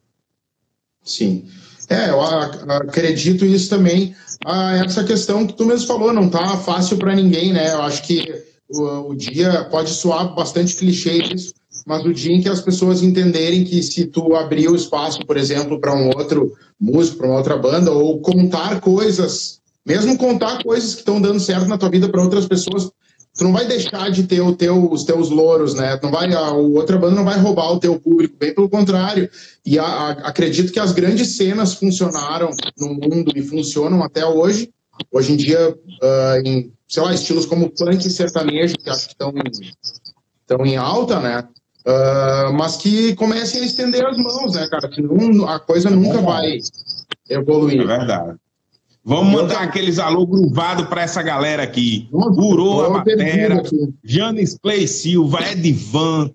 Sim. 1.02 1.48
É, 1.88 2.10
eu 2.10 2.20
acredito 2.20 3.44
isso 3.44 3.70
também. 3.70 4.14
Ah, 4.44 4.76
essa 4.84 5.04
questão 5.04 5.46
que 5.46 5.52
tu 5.52 5.64
mesmo 5.64 5.86
falou, 5.86 6.12
não 6.12 6.28
tá 6.28 6.56
fácil 6.58 6.96
para 6.96 7.14
ninguém, 7.14 7.52
né? 7.52 7.72
Eu 7.72 7.82
acho 7.82 8.02
que 8.02 8.44
o, 8.68 9.10
o 9.10 9.14
dia 9.14 9.64
pode 9.64 9.90
soar 9.90 10.34
bastante 10.34 10.74
clichê 10.76 11.18
isso, 11.34 11.54
mas 11.86 12.04
o 12.04 12.12
dia 12.12 12.34
em 12.34 12.40
que 12.40 12.48
as 12.48 12.60
pessoas 12.60 13.02
entenderem 13.02 13.64
que 13.64 13.82
se 13.82 14.06
tu 14.06 14.34
abrir 14.34 14.68
o 14.68 14.76
espaço, 14.76 15.24
por 15.26 15.36
exemplo, 15.36 15.80
para 15.80 15.94
um 15.94 16.08
outro 16.08 16.52
músico, 16.80 17.18
para 17.18 17.26
uma 17.28 17.38
outra 17.38 17.56
banda, 17.56 17.90
ou 17.90 18.20
contar 18.20 18.80
coisas, 18.80 19.60
mesmo 19.84 20.16
contar 20.16 20.62
coisas 20.62 20.94
que 20.94 21.00
estão 21.00 21.20
dando 21.20 21.40
certo 21.40 21.66
na 21.66 21.78
tua 21.78 21.90
vida 21.90 22.08
para 22.08 22.22
outras 22.22 22.46
pessoas, 22.46 22.90
tu 23.36 23.44
não 23.44 23.52
vai 23.52 23.66
deixar 23.66 24.10
de 24.10 24.24
ter 24.24 24.40
o 24.40 24.54
teu, 24.54 24.90
os 24.90 25.04
teus 25.04 25.30
louros, 25.30 25.74
né? 25.74 25.98
não 26.02 26.10
vai, 26.10 26.32
a, 26.32 26.52
outra 26.52 26.98
banda 26.98 27.16
não 27.16 27.24
vai 27.24 27.38
roubar 27.38 27.72
o 27.72 27.80
teu 27.80 27.98
público, 27.98 28.36
bem 28.38 28.54
pelo 28.54 28.68
contrário. 28.68 29.28
E 29.64 29.78
a, 29.78 29.84
a, 29.84 30.10
acredito 30.28 30.72
que 30.72 30.80
as 30.80 30.92
grandes 30.92 31.36
cenas 31.36 31.74
funcionaram 31.74 32.50
no 32.78 32.94
mundo 32.94 33.32
e 33.34 33.42
funcionam 33.42 34.02
até 34.02 34.24
hoje. 34.24 34.70
Hoje 35.10 35.32
em 35.32 35.36
dia, 35.36 35.70
uh, 35.70 36.46
em 36.46 36.72
sei 36.92 37.02
lá, 37.02 37.14
estilos 37.14 37.46
como 37.46 37.70
punk 37.70 38.06
e 38.06 38.10
sertanejo, 38.10 38.76
que 38.76 38.90
acho 38.90 39.06
que 39.06 39.14
estão 39.14 39.32
estão 40.42 40.66
em 40.66 40.76
alta, 40.76 41.18
né? 41.20 41.48
Uh, 41.84 42.52
mas 42.52 42.76
que 42.76 43.14
comecem 43.16 43.60
a 43.60 43.66
estender 43.66 44.06
as 44.06 44.16
mãos, 44.16 44.54
né, 44.54 44.68
cara? 44.68 44.92
Senão 44.92 45.48
a 45.48 45.58
coisa 45.58 45.90
nunca 45.90 46.18
é 46.18 46.22
vai 46.22 46.58
evoluir. 47.28 47.80
É 47.80 47.84
verdade. 47.84 48.36
Vamos 49.04 49.32
mandar 49.32 49.62
aqueles 49.62 49.98
alô 49.98 50.24
gruvado 50.24 50.86
para 50.86 51.02
essa 51.02 51.20
galera 51.22 51.64
aqui. 51.64 52.08
Uroa 52.12 52.88
Batera, 52.90 53.60
Janis 54.04 54.56
Clay 54.62 54.86
Silva, 54.86 55.40
Edvan, 55.50 56.30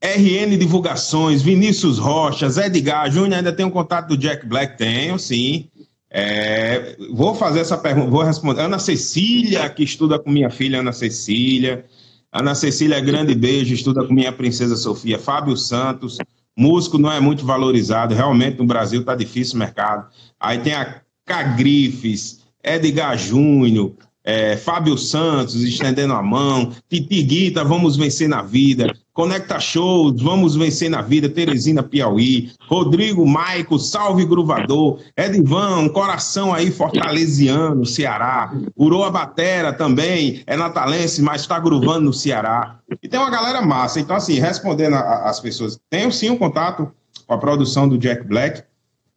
RN 0.00 0.56
Divulgações, 0.56 1.42
Vinícius 1.42 1.98
Rochas, 1.98 2.56
Edgar 2.58 3.10
Júnior, 3.10 3.38
ainda 3.38 3.52
tem 3.52 3.66
um 3.66 3.70
contato 3.70 4.08
do 4.08 4.16
Jack 4.16 4.46
Black? 4.46 4.78
Tenho, 4.78 5.18
sim. 5.18 5.68
É, 6.08 6.96
vou 7.12 7.34
fazer 7.34 7.60
essa 7.60 7.76
pergunta, 7.76 8.10
vou 8.10 8.22
responder. 8.22 8.62
Ana 8.62 8.78
Cecília, 8.78 9.68
que 9.68 9.82
estuda 9.82 10.16
com 10.18 10.30
minha 10.30 10.50
filha 10.50 10.78
Ana 10.78 10.92
Cecília. 10.92 11.84
Ana 12.32 12.54
Cecília, 12.54 13.00
grande 13.00 13.34
beijo, 13.34 13.74
estuda 13.74 14.04
com 14.04 14.14
minha 14.14 14.32
princesa 14.32 14.76
Sofia. 14.76 15.18
Fábio 15.18 15.56
Santos, 15.56 16.18
músico 16.56 16.96
não 16.96 17.10
é 17.10 17.18
muito 17.18 17.44
valorizado, 17.44 18.14
realmente 18.14 18.58
no 18.58 18.66
Brasil 18.66 19.00
está 19.00 19.16
difícil 19.16 19.56
o 19.56 19.58
mercado. 19.58 20.08
Aí 20.38 20.58
tem 20.58 20.74
a 20.74 21.00
Cagrifes, 21.24 22.40
Edgar 22.62 23.18
Júnior, 23.18 23.94
é, 24.22 24.56
Fábio 24.56 24.96
Santos 24.96 25.56
estendendo 25.56 26.12
a 26.12 26.22
mão, 26.22 26.72
Titi 26.88 27.22
Guita, 27.22 27.64
vamos 27.64 27.96
vencer 27.96 28.28
na 28.28 28.42
vida, 28.42 28.92
Conecta 29.20 29.60
Shows, 29.60 30.22
vamos 30.22 30.56
vencer 30.56 30.88
na 30.88 31.02
vida, 31.02 31.28
Teresina 31.28 31.82
Piauí, 31.82 32.52
Rodrigo 32.66 33.26
Maico, 33.26 33.78
Salve 33.78 34.24
Gruvador, 34.24 34.98
Edivan, 35.14 35.90
coração 35.90 36.54
aí 36.54 36.70
fortalesiano, 36.70 37.84
Ceará, 37.84 38.50
Uroa 38.74 39.10
Batera 39.10 39.74
também, 39.74 40.42
é 40.46 40.56
natalense, 40.56 41.20
mas 41.20 41.42
está 41.42 41.58
gruvando 41.58 42.06
no 42.06 42.14
Ceará. 42.14 42.78
E 43.02 43.06
tem 43.06 43.20
uma 43.20 43.28
galera 43.28 43.60
massa, 43.60 44.00
então 44.00 44.16
assim, 44.16 44.40
respondendo 44.40 44.94
às 44.94 45.38
pessoas, 45.38 45.78
tenho 45.90 46.10
sim 46.10 46.30
um 46.30 46.38
contato 46.38 46.90
com 47.26 47.34
a 47.34 47.36
produção 47.36 47.86
do 47.86 47.98
Jack 47.98 48.26
Black, 48.26 48.62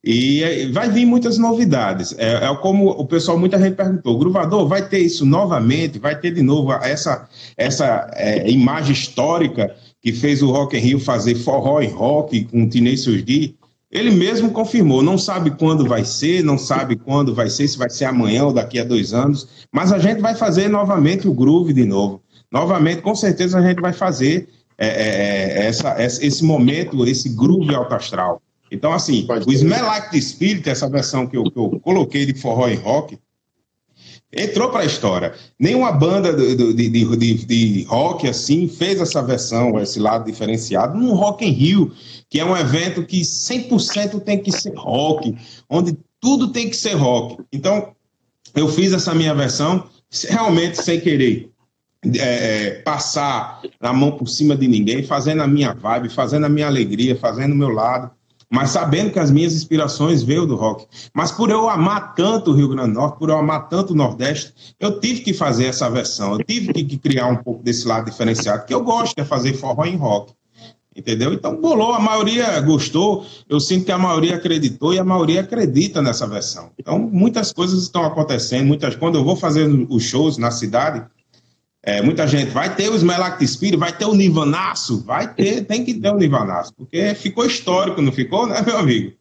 e 0.05 0.69
vai 0.73 0.89
vir 0.89 1.05
muitas 1.05 1.37
novidades. 1.37 2.13
É, 2.17 2.45
é, 2.45 2.55
como 2.57 2.89
o 2.89 3.07
pessoal, 3.07 3.39
muita 3.39 3.57
gente 3.57 3.75
perguntou: 3.75 4.19
Gruvador, 4.19 4.67
vai 4.67 4.85
ter 4.85 4.99
isso 4.99 5.25
novamente? 5.25 5.97
Vai 5.97 6.19
ter 6.19 6.31
de 6.31 6.41
novo 6.41 6.73
essa, 6.73 7.29
essa 7.55 8.11
é, 8.11 8.51
imagem 8.51 8.91
histórica 8.91 9.73
que 10.03 10.11
fez 10.11 10.43
o 10.43 10.51
Rock 10.51 10.77
in 10.77 10.81
Rio 10.81 10.99
fazer 10.99 11.35
forró 11.35 11.81
e 11.81 11.87
rock 11.87 12.43
com 12.45 12.63
o 12.63 12.69
Tenacious 12.69 13.23
D? 13.23 13.55
Ele 13.89 14.11
mesmo 14.11 14.51
confirmou, 14.51 15.01
não 15.01 15.17
sabe 15.17 15.51
quando 15.51 15.87
vai 15.87 16.03
ser, 16.03 16.43
não 16.43 16.57
sabe 16.57 16.95
quando 16.95 17.33
vai 17.33 17.49
ser, 17.49 17.67
se 17.67 17.77
vai 17.77 17.89
ser 17.89 18.05
amanhã 18.05 18.45
ou 18.45 18.51
daqui 18.51 18.79
a 18.79 18.83
dois 18.83 19.13
anos, 19.13 19.47
mas 19.71 19.93
a 19.93 19.99
gente 19.99 20.19
vai 20.19 20.35
fazer 20.35 20.67
novamente 20.67 21.27
o 21.27 21.33
groove 21.33 21.71
de 21.73 21.85
novo. 21.85 22.21
Novamente, 22.51 23.01
com 23.01 23.15
certeza 23.15 23.59
a 23.59 23.61
gente 23.61 23.79
vai 23.79 23.93
fazer 23.93 24.49
é, 24.77 24.87
é, 24.87 25.63
é 25.63 25.65
essa, 25.67 25.95
esse 25.99 26.43
momento, 26.43 27.05
esse 27.05 27.29
groove 27.29 27.73
alto 27.73 27.93
astral. 27.93 28.41
Então, 28.71 28.91
assim, 28.91 29.25
Pode 29.27 29.47
o 29.47 29.53
Smell 29.53 29.85
Like 29.85 30.11
the 30.11 30.19
Spirit, 30.19 30.67
essa 30.67 30.89
versão 30.89 31.27
que 31.27 31.37
eu, 31.37 31.43
que 31.43 31.57
eu 31.57 31.79
coloquei 31.79 32.25
de 32.25 32.33
forró 32.33 32.67
e 32.67 32.75
rock, 32.75 33.19
entrou 34.35 34.69
para 34.69 34.81
a 34.81 34.85
história. 34.85 35.33
Nenhuma 35.59 35.91
banda 35.91 36.33
de, 36.33 36.55
de, 36.55 36.89
de, 36.89 37.45
de, 37.45 37.83
rock 37.83 38.27
assim 38.27 38.67
fez 38.67 38.99
essa 38.99 39.21
versão, 39.21 39.79
esse 39.79 39.99
lado 39.99 40.25
diferenciado, 40.25 40.97
num 40.97 41.13
Rock 41.13 41.45
in 41.45 41.51
Rio, 41.51 41.91
que 42.29 42.39
é 42.39 42.45
um 42.45 42.57
evento 42.57 43.05
que 43.05 43.21
100% 43.21 44.21
tem 44.21 44.39
que 44.39 44.51
ser 44.51 44.73
rock, 44.75 45.35
onde 45.69 45.97
tudo 46.19 46.51
tem 46.51 46.69
que 46.69 46.75
ser 46.75 46.93
rock. 46.93 47.43
Então, 47.51 47.93
eu 48.55 48.67
fiz 48.67 48.93
essa 48.93 49.13
minha 49.13 49.33
versão 49.33 49.87
realmente 50.29 50.81
sem 50.81 50.99
querer. 50.99 51.49
É, 52.17 52.17
é, 52.17 52.71
passar 52.81 53.61
na 53.79 53.93
mão 53.93 54.11
por 54.11 54.27
cima 54.27 54.57
de 54.57 54.67
ninguém, 54.67 55.03
fazendo 55.03 55.41
a 55.41 55.47
minha 55.47 55.73
vibe, 55.73 56.09
fazendo 56.09 56.45
a 56.45 56.49
minha 56.49 56.67
alegria, 56.67 57.15
fazendo 57.15 57.53
o 57.53 57.55
meu 57.55 57.69
lado 57.69 58.11
mas 58.49 58.71
sabendo 58.71 59.11
que 59.11 59.19
as 59.19 59.31
minhas 59.31 59.53
inspirações 59.53 60.23
veio 60.23 60.45
do 60.45 60.55
rock. 60.55 60.85
Mas 61.13 61.31
por 61.31 61.49
eu 61.49 61.69
amar 61.69 62.13
tanto 62.15 62.51
o 62.51 62.53
Rio 62.53 62.69
Grande 62.69 62.93
do 62.93 62.99
Norte, 62.99 63.19
por 63.19 63.29
eu 63.29 63.37
amar 63.37 63.67
tanto 63.69 63.93
o 63.93 63.95
Nordeste, 63.95 64.53
eu 64.79 64.99
tive 64.99 65.21
que 65.21 65.33
fazer 65.33 65.65
essa 65.65 65.89
versão, 65.89 66.33
eu 66.33 66.43
tive 66.43 66.73
que, 66.73 66.97
criar 66.97 67.27
um 67.27 67.37
pouco 67.37 67.63
desse 67.63 67.87
lado 67.87 68.05
diferenciado, 68.05 68.65
que 68.65 68.73
eu 68.73 68.83
gosto 68.83 69.15
de 69.15 69.23
fazer 69.23 69.53
forró 69.53 69.85
em 69.85 69.95
rock. 69.95 70.33
Entendeu? 70.95 71.33
Então 71.33 71.59
bolou, 71.59 71.93
a 71.93 71.99
maioria 71.99 72.61
gostou, 72.61 73.25
eu 73.49 73.59
sinto 73.59 73.85
que 73.85 73.91
a 73.91 73.97
maioria 73.97 74.35
acreditou 74.35 74.93
e 74.93 74.99
a 74.99 75.03
maioria 75.03 75.41
acredita 75.41 76.03
nessa 76.03 76.27
versão. 76.27 76.69
Então 76.77 76.99
muitas 76.99 77.51
coisas 77.51 77.81
estão 77.81 78.05
acontecendo, 78.05 78.67
muitas 78.67 78.95
quando 78.95 79.17
eu 79.17 79.23
vou 79.23 79.35
fazer 79.35 79.67
os 79.89 80.03
shows 80.03 80.37
na 80.37 80.51
cidade, 80.51 81.03
é, 81.83 82.01
muita 82.01 82.25
gente 82.25 82.49
vai 82.51 82.73
ter 82.73 82.89
o 82.89 82.95
Smelak 82.95 83.45
Spirit, 83.45 83.77
vai 83.77 83.95
ter 83.95 84.05
o 84.05 84.15
Nivanaço, 84.15 85.03
vai 85.03 85.33
ter, 85.33 85.65
tem 85.65 85.83
que 85.83 85.93
ter 85.93 86.09
o 86.09 86.17
Nivanaço, 86.17 86.73
porque 86.75 87.13
ficou 87.13 87.45
histórico, 87.45 88.01
não 88.01 88.11
ficou, 88.11 88.47
né, 88.47 88.61
meu 88.65 88.77
amigo? 88.77 89.11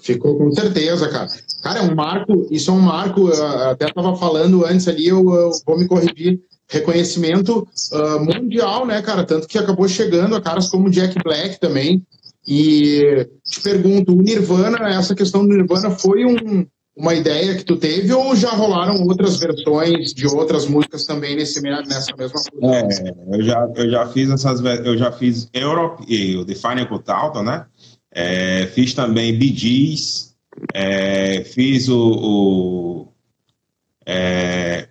Ficou 0.00 0.36
com 0.36 0.50
certeza, 0.50 1.08
cara. 1.10 1.28
Cara, 1.62 1.78
é 1.80 1.82
um 1.82 1.94
marco, 1.94 2.48
isso 2.50 2.70
é 2.70 2.74
um 2.74 2.80
marco, 2.80 3.28
até 3.28 3.86
estava 3.86 4.16
falando 4.16 4.64
antes 4.64 4.88
ali, 4.88 5.06
eu, 5.06 5.22
eu, 5.34 5.50
vou 5.66 5.78
me 5.78 5.86
corrigir, 5.86 6.40
reconhecimento 6.66 7.68
uh, 7.92 8.18
mundial, 8.24 8.86
né, 8.86 9.00
cara? 9.02 9.22
Tanto 9.22 9.46
que 9.46 9.58
acabou 9.58 9.86
chegando 9.86 10.34
a 10.34 10.40
caras 10.40 10.68
como 10.68 10.90
Jack 10.90 11.22
Black 11.22 11.60
também. 11.60 12.02
E 12.48 13.28
te 13.44 13.60
pergunto, 13.60 14.16
o 14.16 14.22
Nirvana, 14.22 14.88
essa 14.88 15.14
questão 15.14 15.46
do 15.46 15.54
Nirvana 15.54 15.90
foi 15.90 16.24
um, 16.24 16.66
uma 16.94 17.14
ideia 17.14 17.56
que 17.56 17.64
tu 17.64 17.76
teve 17.76 18.12
ou 18.12 18.36
já 18.36 18.50
rolaram 18.50 19.02
outras 19.06 19.38
versões 19.38 20.12
de 20.12 20.26
outras 20.26 20.66
músicas 20.66 21.06
também 21.06 21.34
nesse, 21.34 21.60
nessa 21.60 22.14
mesma 22.16 22.40
coisa? 22.40 23.02
É, 23.02 23.36
eu 23.36 23.42
já, 23.42 23.72
eu 23.76 23.90
já 23.90 24.06
fiz 24.08 24.30
essas 24.30 24.60
eu 24.84 24.98
já 24.98 25.10
fiz 25.10 25.48
Europe 25.52 26.04
e 26.06 26.36
o 26.36 26.44
Define 26.44 26.86
Total, 26.86 27.42
né? 27.42 27.66
É, 28.10 28.66
fiz 28.74 28.92
também 28.92 29.40
Gees, 29.40 30.34
é, 30.74 31.42
fiz 31.44 31.88
o, 31.88 31.98
o 31.98 33.08
é, 34.04 34.88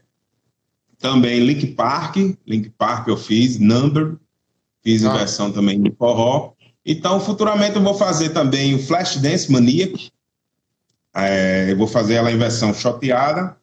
também 0.97 1.39
Link 1.39 1.67
Park, 1.67 2.15
Link 2.47 2.69
Park 2.77 3.07
eu 3.07 3.17
fiz, 3.17 3.59
Number, 3.59 4.15
fiz 4.83 5.05
ah. 5.05 5.13
versão 5.17 5.51
também 5.51 5.81
de 5.81 5.91
forró. 5.91 6.53
Então, 6.85 7.19
futuramente 7.19 7.75
eu 7.75 7.83
vou 7.83 7.93
fazer 7.93 8.29
também 8.29 8.73
o 8.73 8.79
Flashdance 8.79 9.51
Maniac, 9.51 10.10
é, 11.15 11.71
eu 11.71 11.77
vou 11.77 11.87
fazer 11.87 12.15
ela 12.15 12.31
em 12.31 12.37
versão 12.37 12.73
shoteada, 12.73 13.55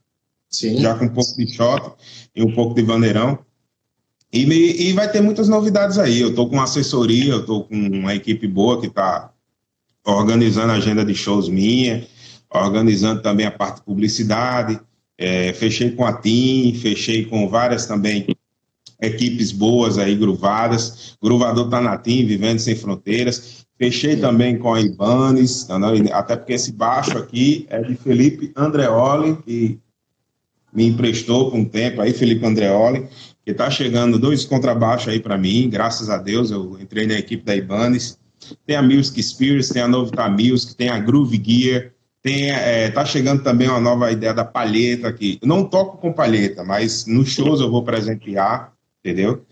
Sim. 0.50 0.80
já 0.80 0.94
com 0.94 1.06
um 1.06 1.08
pouco 1.08 1.36
de 1.36 1.52
shot 1.52 1.92
e 2.34 2.42
um 2.42 2.52
pouco 2.54 2.74
de 2.74 2.82
bandeirão. 2.82 3.38
E, 4.32 4.44
me, 4.44 4.54
e 4.54 4.92
vai 4.92 5.10
ter 5.10 5.22
muitas 5.22 5.48
novidades 5.48 5.98
aí. 5.98 6.20
Eu 6.20 6.30
estou 6.30 6.48
com 6.48 6.60
assessoria, 6.60 7.32
eu 7.32 7.40
estou 7.40 7.64
com 7.64 7.74
uma 7.74 8.14
equipe 8.14 8.46
boa 8.46 8.80
que 8.80 8.86
está 8.86 9.32
organizando 10.04 10.72
a 10.72 10.76
agenda 10.76 11.04
de 11.04 11.14
shows 11.14 11.48
minha, 11.48 12.06
organizando 12.50 13.22
também 13.22 13.46
a 13.46 13.50
parte 13.50 13.76
de 13.76 13.82
publicidade. 13.84 14.78
É, 15.16 15.52
fechei 15.54 15.90
com 15.92 16.04
a 16.04 16.12
TIM, 16.12 16.74
fechei 16.74 17.24
com 17.24 17.48
várias 17.48 17.86
também 17.86 18.26
equipes 19.00 19.50
boas 19.50 19.98
aí, 19.98 20.14
gruvadas. 20.14 21.16
Gruvador 21.22 21.66
está 21.66 21.80
na 21.80 21.96
TIM, 21.96 22.26
Vivendo 22.26 22.58
Sem 22.58 22.76
Fronteiras. 22.76 23.66
Fechei 23.78 24.16
também 24.16 24.58
com 24.58 24.74
a 24.74 24.80
Ibanez, 24.80 25.68
até 26.12 26.36
porque 26.36 26.54
esse 26.54 26.72
baixo 26.72 27.16
aqui 27.16 27.64
é 27.70 27.80
de 27.80 27.94
Felipe 27.94 28.52
Andreoli, 28.56 29.36
que 29.44 29.78
me 30.72 30.86
emprestou 30.86 31.50
por 31.50 31.58
um 31.58 31.64
tempo 31.64 32.00
aí, 32.00 32.12
Felipe 32.12 32.44
Andreoli, 32.44 33.06
que 33.44 33.52
está 33.52 33.70
chegando 33.70 34.18
dois 34.18 34.44
contrabaixos 34.44 35.08
aí 35.08 35.20
para 35.20 35.38
mim, 35.38 35.70
graças 35.70 36.10
a 36.10 36.18
Deus, 36.18 36.50
eu 36.50 36.76
entrei 36.80 37.06
na 37.06 37.14
equipe 37.14 37.44
da 37.44 37.54
Ibanez. 37.54 38.18
Tem 38.66 38.76
a 38.76 38.82
Music 38.82 39.22
Spirits, 39.22 39.68
tem 39.68 39.82
a 39.82 39.88
Novita 39.88 40.28
Music, 40.28 40.74
tem 40.74 40.88
a 40.88 40.98
Groove 40.98 41.40
Gear, 41.44 41.92
tem, 42.20 42.50
é, 42.50 42.90
tá 42.90 43.04
chegando 43.04 43.42
também 43.42 43.68
uma 43.68 43.80
nova 43.80 44.10
ideia 44.10 44.34
da 44.34 44.44
palheta 44.44 45.08
aqui. 45.08 45.38
Eu 45.40 45.48
não 45.48 45.64
toco 45.64 45.98
com 45.98 46.12
palheta, 46.12 46.64
mas 46.64 47.06
nos 47.06 47.28
shows 47.28 47.60
eu 47.60 47.70
vou 47.70 47.84
presentear, 47.84 48.72
entendeu? 49.04 49.44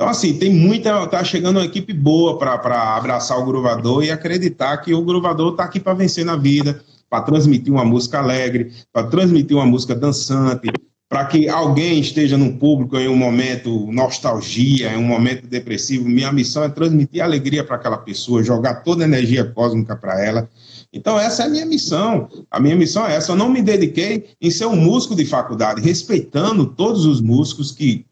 Então, 0.00 0.08
assim, 0.08 0.32
tem 0.32 0.50
muita. 0.50 1.06
Tá 1.08 1.22
chegando 1.22 1.58
uma 1.58 1.66
equipe 1.66 1.92
boa 1.92 2.38
para 2.38 2.96
abraçar 2.96 3.38
o 3.38 3.44
Gruvador 3.44 4.02
e 4.02 4.10
acreditar 4.10 4.78
que 4.78 4.94
o 4.94 5.04
Gruvador 5.04 5.50
está 5.50 5.64
aqui 5.64 5.78
para 5.78 5.92
vencer 5.92 6.24
na 6.24 6.36
vida, 6.36 6.82
para 7.10 7.20
transmitir 7.20 7.70
uma 7.70 7.84
música 7.84 8.18
alegre, 8.18 8.72
para 8.90 9.06
transmitir 9.06 9.54
uma 9.54 9.66
música 9.66 9.94
dançante, 9.94 10.72
para 11.06 11.26
que 11.26 11.50
alguém 11.50 12.00
esteja 12.00 12.38
no 12.38 12.54
público 12.54 12.96
em 12.96 13.08
um 13.08 13.16
momento 13.16 13.92
nostalgia, 13.92 14.90
em 14.90 14.96
um 14.96 15.02
momento 15.02 15.46
depressivo. 15.46 16.08
Minha 16.08 16.32
missão 16.32 16.64
é 16.64 16.70
transmitir 16.70 17.22
alegria 17.22 17.62
para 17.62 17.76
aquela 17.76 17.98
pessoa, 17.98 18.42
jogar 18.42 18.76
toda 18.76 19.04
a 19.04 19.06
energia 19.06 19.44
cósmica 19.44 19.94
para 19.94 20.18
ela. 20.24 20.48
Então, 20.94 21.20
essa 21.20 21.42
é 21.42 21.46
a 21.46 21.50
minha 21.50 21.66
missão. 21.66 22.26
A 22.50 22.58
minha 22.58 22.74
missão 22.74 23.06
é 23.06 23.16
essa. 23.16 23.32
Eu 23.32 23.36
não 23.36 23.50
me 23.50 23.60
dediquei 23.60 24.30
em 24.40 24.50
ser 24.50 24.64
um 24.64 24.76
músico 24.76 25.14
de 25.14 25.26
faculdade, 25.26 25.82
respeitando 25.82 26.64
todos 26.64 27.04
os 27.04 27.20
músicos 27.20 27.70
que 27.70 28.06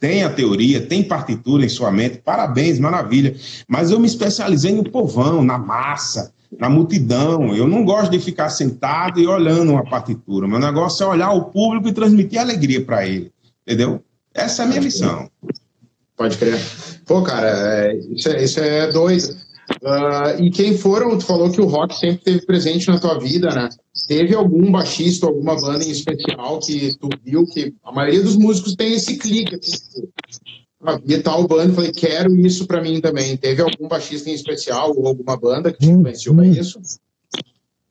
tem 0.00 0.22
a 0.22 0.30
teoria, 0.30 0.80
tem 0.80 1.02
partitura 1.02 1.64
em 1.64 1.68
sua 1.68 1.90
mente, 1.90 2.18
parabéns, 2.18 2.78
maravilha. 2.78 3.34
Mas 3.66 3.90
eu 3.90 3.98
me 3.98 4.06
especializei 4.06 4.72
no 4.72 4.84
povão, 4.84 5.42
na 5.42 5.58
massa, 5.58 6.32
na 6.56 6.68
multidão. 6.68 7.54
Eu 7.54 7.66
não 7.66 7.84
gosto 7.84 8.10
de 8.10 8.20
ficar 8.20 8.48
sentado 8.50 9.20
e 9.20 9.26
olhando 9.26 9.72
uma 9.72 9.84
partitura. 9.84 10.46
Meu 10.46 10.58
negócio 10.58 11.04
é 11.04 11.06
olhar 11.06 11.32
o 11.32 11.46
público 11.46 11.88
e 11.88 11.92
transmitir 11.92 12.38
alegria 12.38 12.84
para 12.84 13.06
ele. 13.06 13.32
entendeu? 13.66 14.02
Essa 14.32 14.62
é 14.62 14.64
a 14.64 14.68
minha 14.68 14.80
missão. 14.80 15.28
Pode 16.16 16.38
crer. 16.38 16.60
Pô, 17.06 17.22
cara, 17.22 17.48
é, 17.48 17.96
isso, 18.10 18.28
é, 18.28 18.44
isso 18.44 18.60
é 18.60 18.92
doido. 18.92 19.36
Uh, 19.82 20.42
e 20.42 20.50
quem 20.50 20.76
foram, 20.76 21.18
tu 21.18 21.24
falou 21.24 21.50
que 21.50 21.60
o 21.60 21.66
rock 21.66 21.94
sempre 21.94 22.16
esteve 22.16 22.46
presente 22.46 22.88
na 22.88 22.98
tua 22.98 23.18
vida, 23.18 23.50
né? 23.54 23.68
Teve 24.06 24.34
algum 24.34 24.72
baixista, 24.72 25.26
alguma 25.26 25.54
banda 25.60 25.84
em 25.84 25.90
especial 25.90 26.58
que 26.58 26.96
tu 26.98 27.08
viu 27.22 27.44
que 27.46 27.74
a 27.84 27.92
maioria 27.92 28.22
dos 28.22 28.36
músicos 28.36 28.74
tem 28.74 28.94
esse 28.94 29.18
clique, 29.18 29.56
assim, 29.56 29.76
tipo, 29.76 30.08
ah, 30.82 30.98
vi 31.04 31.20
tal 31.20 31.46
banda, 31.46 31.74
falei, 31.74 31.92
quero 31.92 32.34
isso 32.36 32.66
para 32.66 32.80
mim 32.80 33.00
também. 33.00 33.36
Teve 33.36 33.62
algum 33.62 33.88
baixista 33.88 34.30
em 34.30 34.34
especial 34.34 34.94
ou 34.96 35.06
alguma 35.06 35.36
banda 35.36 35.72
que 35.72 35.80
te 35.80 35.90
influenciou 35.90 36.34
pra 36.34 36.46
isso? 36.46 36.80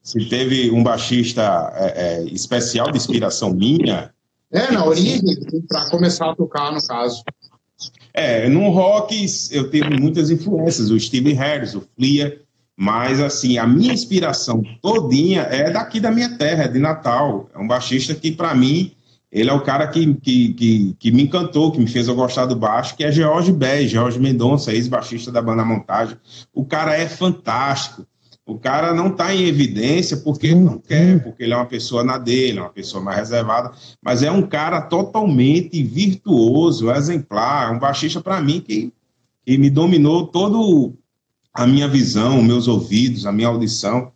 Se 0.02 0.26
teve 0.30 0.72
um 0.72 0.82
baixista 0.82 1.72
é, 1.76 1.86
é, 1.86 2.24
especial 2.26 2.92
de 2.92 2.98
inspiração 2.98 3.54
minha. 3.54 4.14
É, 4.50 4.72
na 4.72 4.86
origem, 4.86 5.22
para 5.68 5.90
começar 5.90 6.32
a 6.32 6.36
tocar, 6.36 6.72
no 6.72 6.82
caso. 6.88 7.22
É, 8.20 8.50
no 8.50 8.70
rock 8.70 9.28
eu 9.52 9.70
tive 9.70 9.92
muitas 9.92 10.32
influências, 10.32 10.90
o 10.90 11.00
Steve 11.00 11.34
Harris, 11.34 11.76
o 11.76 11.88
Flea, 11.96 12.42
mas 12.76 13.22
assim, 13.22 13.60
a 13.60 13.68
minha 13.68 13.94
inspiração 13.94 14.64
todinha 14.82 15.44
é 15.44 15.70
daqui 15.70 16.00
da 16.00 16.10
minha 16.10 16.36
terra, 16.36 16.64
é 16.64 16.68
de 16.68 16.80
Natal. 16.80 17.48
É 17.54 17.60
um 17.60 17.68
baixista 17.68 18.16
que, 18.16 18.32
para 18.32 18.56
mim, 18.56 18.92
ele 19.32 19.52
é 19.52 19.54
o 19.54 19.62
cara 19.62 19.86
que, 19.88 20.16
que, 20.16 20.52
que, 20.56 20.96
que, 20.98 21.12
me 21.12 21.22
encantou, 21.22 21.72
que 21.72 21.80
me 21.80 21.86
fez 21.86 22.08
eu 22.08 22.16
gostar 22.16 22.48
do 22.48 22.56
baixo, 22.56 22.98
que 22.98 23.04
é 23.04 23.12
George 23.12 23.52
Bé, 23.52 23.86
George 23.86 24.20
Mendonça, 24.20 24.74
ex-baixista 24.74 25.32
da 25.32 25.40
banda 25.40 25.64
Montagem. 25.64 26.18
O 26.52 26.66
cara 26.66 26.98
é 26.98 27.08
fantástico. 27.08 28.04
O 28.48 28.58
cara 28.58 28.94
não 28.94 29.08
está 29.08 29.36
em 29.36 29.46
evidência 29.46 30.16
porque 30.16 30.48
ele 30.48 30.62
não 30.62 30.80
quer, 30.80 31.22
porque 31.22 31.44
ele 31.44 31.52
é 31.52 31.56
uma 31.58 31.66
pessoa 31.66 32.02
na 32.02 32.18
dele, 32.18 32.60
é 32.60 32.62
uma 32.62 32.70
pessoa 32.70 33.04
mais 33.04 33.18
reservada, 33.18 33.74
mas 34.02 34.24
é 34.24 34.32
um 34.32 34.42
cara 34.42 34.80
totalmente 34.80 35.84
virtuoso, 35.84 36.90
exemplar, 36.90 37.74
um 37.74 37.80
baixista 37.80 38.22
para 38.22 38.40
mim 38.40 38.62
que, 38.62 38.94
que 39.46 39.58
me 39.58 39.70
dominou 39.70 40.28
todo 40.28 40.94
a 41.54 41.68
minha 41.68 41.90
visão, 41.90 42.42
meus 42.42 42.70
ouvidos, 42.70 43.26
a 43.26 43.34
minha 43.34 43.50
audição. 43.50 44.14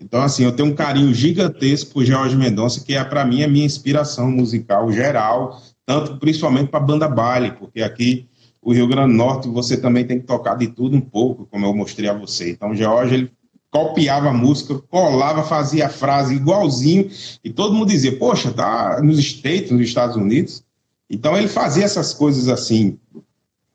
Então, 0.00 0.22
assim, 0.22 0.42
eu 0.42 0.50
tenho 0.50 0.70
um 0.70 0.74
carinho 0.74 1.14
gigantesco 1.14 1.92
por 1.92 2.04
Jorge 2.04 2.34
Mendonça, 2.34 2.82
que 2.84 2.94
é 2.94 3.04
para 3.04 3.24
mim 3.24 3.44
a 3.44 3.48
minha 3.48 3.64
inspiração 3.64 4.28
musical 4.28 4.90
geral, 4.90 5.62
tanto 5.86 6.16
principalmente 6.16 6.68
para 6.68 6.80
a 6.80 6.82
banda 6.82 7.06
baile, 7.06 7.52
porque 7.52 7.80
aqui 7.82 8.26
o 8.60 8.72
Rio 8.72 8.88
Grande 8.88 9.12
do 9.12 9.16
Norte 9.16 9.48
você 9.48 9.76
também 9.76 10.04
tem 10.04 10.18
que 10.18 10.26
tocar 10.26 10.56
de 10.56 10.66
tudo 10.66 10.96
um 10.96 11.00
pouco, 11.00 11.46
como 11.46 11.64
eu 11.64 11.72
mostrei 11.72 12.08
a 12.08 12.12
você. 12.12 12.50
Então, 12.50 12.74
Jorge 12.74 13.14
ele 13.14 13.37
copiava 13.70 14.30
a 14.30 14.32
música, 14.32 14.78
colava, 14.88 15.42
fazia 15.42 15.86
a 15.86 15.90
frase 15.90 16.34
igualzinho, 16.34 17.10
e 17.44 17.50
todo 17.50 17.74
mundo 17.74 17.88
dizia, 17.88 18.16
poxa, 18.16 18.50
tá 18.52 19.00
nos 19.02 19.18
States, 19.18 19.70
nos 19.70 19.82
Estados 19.82 20.16
Unidos. 20.16 20.64
Então 21.10 21.36
ele 21.36 21.48
fazia 21.48 21.84
essas 21.84 22.12
coisas 22.12 22.48
assim, 22.48 22.98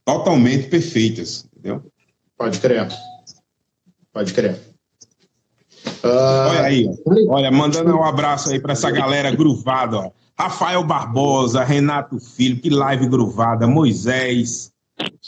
totalmente 0.05 0.67
perfeitas, 0.67 1.45
entendeu? 1.51 1.83
Pode 2.37 2.59
crer. 2.59 2.87
Pode 4.11 4.33
crer. 4.33 4.59
Uh... 6.03 6.49
Olha 6.49 6.61
aí, 6.61 6.87
ó. 6.87 7.35
olha, 7.35 7.51
mandando 7.51 7.95
um 7.95 8.03
abraço 8.03 8.51
aí 8.51 8.59
para 8.59 8.73
essa 8.73 8.91
galera 8.91 9.31
gruvada, 9.31 9.97
ó. 9.97 10.11
Rafael 10.37 10.83
Barbosa, 10.83 11.63
Renato 11.63 12.19
Filho, 12.19 12.59
que 12.59 12.69
live 12.69 13.07
gruvada, 13.07 13.67
Moisés, 13.67 14.71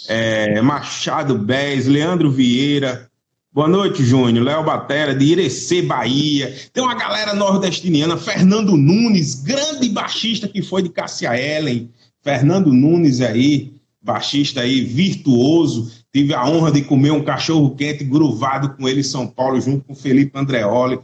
é, 0.07 0.60
Machado 0.62 1.38
Bez, 1.38 1.86
Leandro 1.86 2.31
Vieira, 2.31 3.10
Boa 3.55 3.69
noite, 3.69 4.03
Júnior. 4.03 4.43
Léo 4.43 4.65
Batera, 4.65 5.15
de 5.15 5.24
Irecê, 5.24 5.81
Bahia. 5.81 6.53
Tem 6.74 6.83
uma 6.83 6.93
galera 6.93 7.33
nordestiniana, 7.33 8.17
Fernando 8.17 8.75
Nunes, 8.75 9.35
grande 9.35 9.87
baixista 9.87 10.46
que 10.46 10.61
foi 10.61 10.83
de 10.83 10.89
Cássia 10.89 11.39
Ellen. 11.39 11.89
Fernando 12.22 12.74
Nunes 12.74 13.22
aí, 13.22 13.72
baixista 14.03 14.59
aí, 14.59 14.81
virtuoso. 14.81 15.89
Tive 16.13 16.33
a 16.33 16.46
honra 16.46 16.70
de 16.70 16.81
comer 16.81 17.11
um 17.11 17.24
cachorro 17.24 17.74
quente 17.77 18.03
gruvado 18.03 18.75
com 18.75 18.89
ele 18.89 19.00
em 19.00 19.03
São 19.03 19.25
Paulo, 19.25 19.61
junto 19.61 19.85
com 19.85 19.96
Felipe 19.96 20.37
Andreoli. 20.37 21.00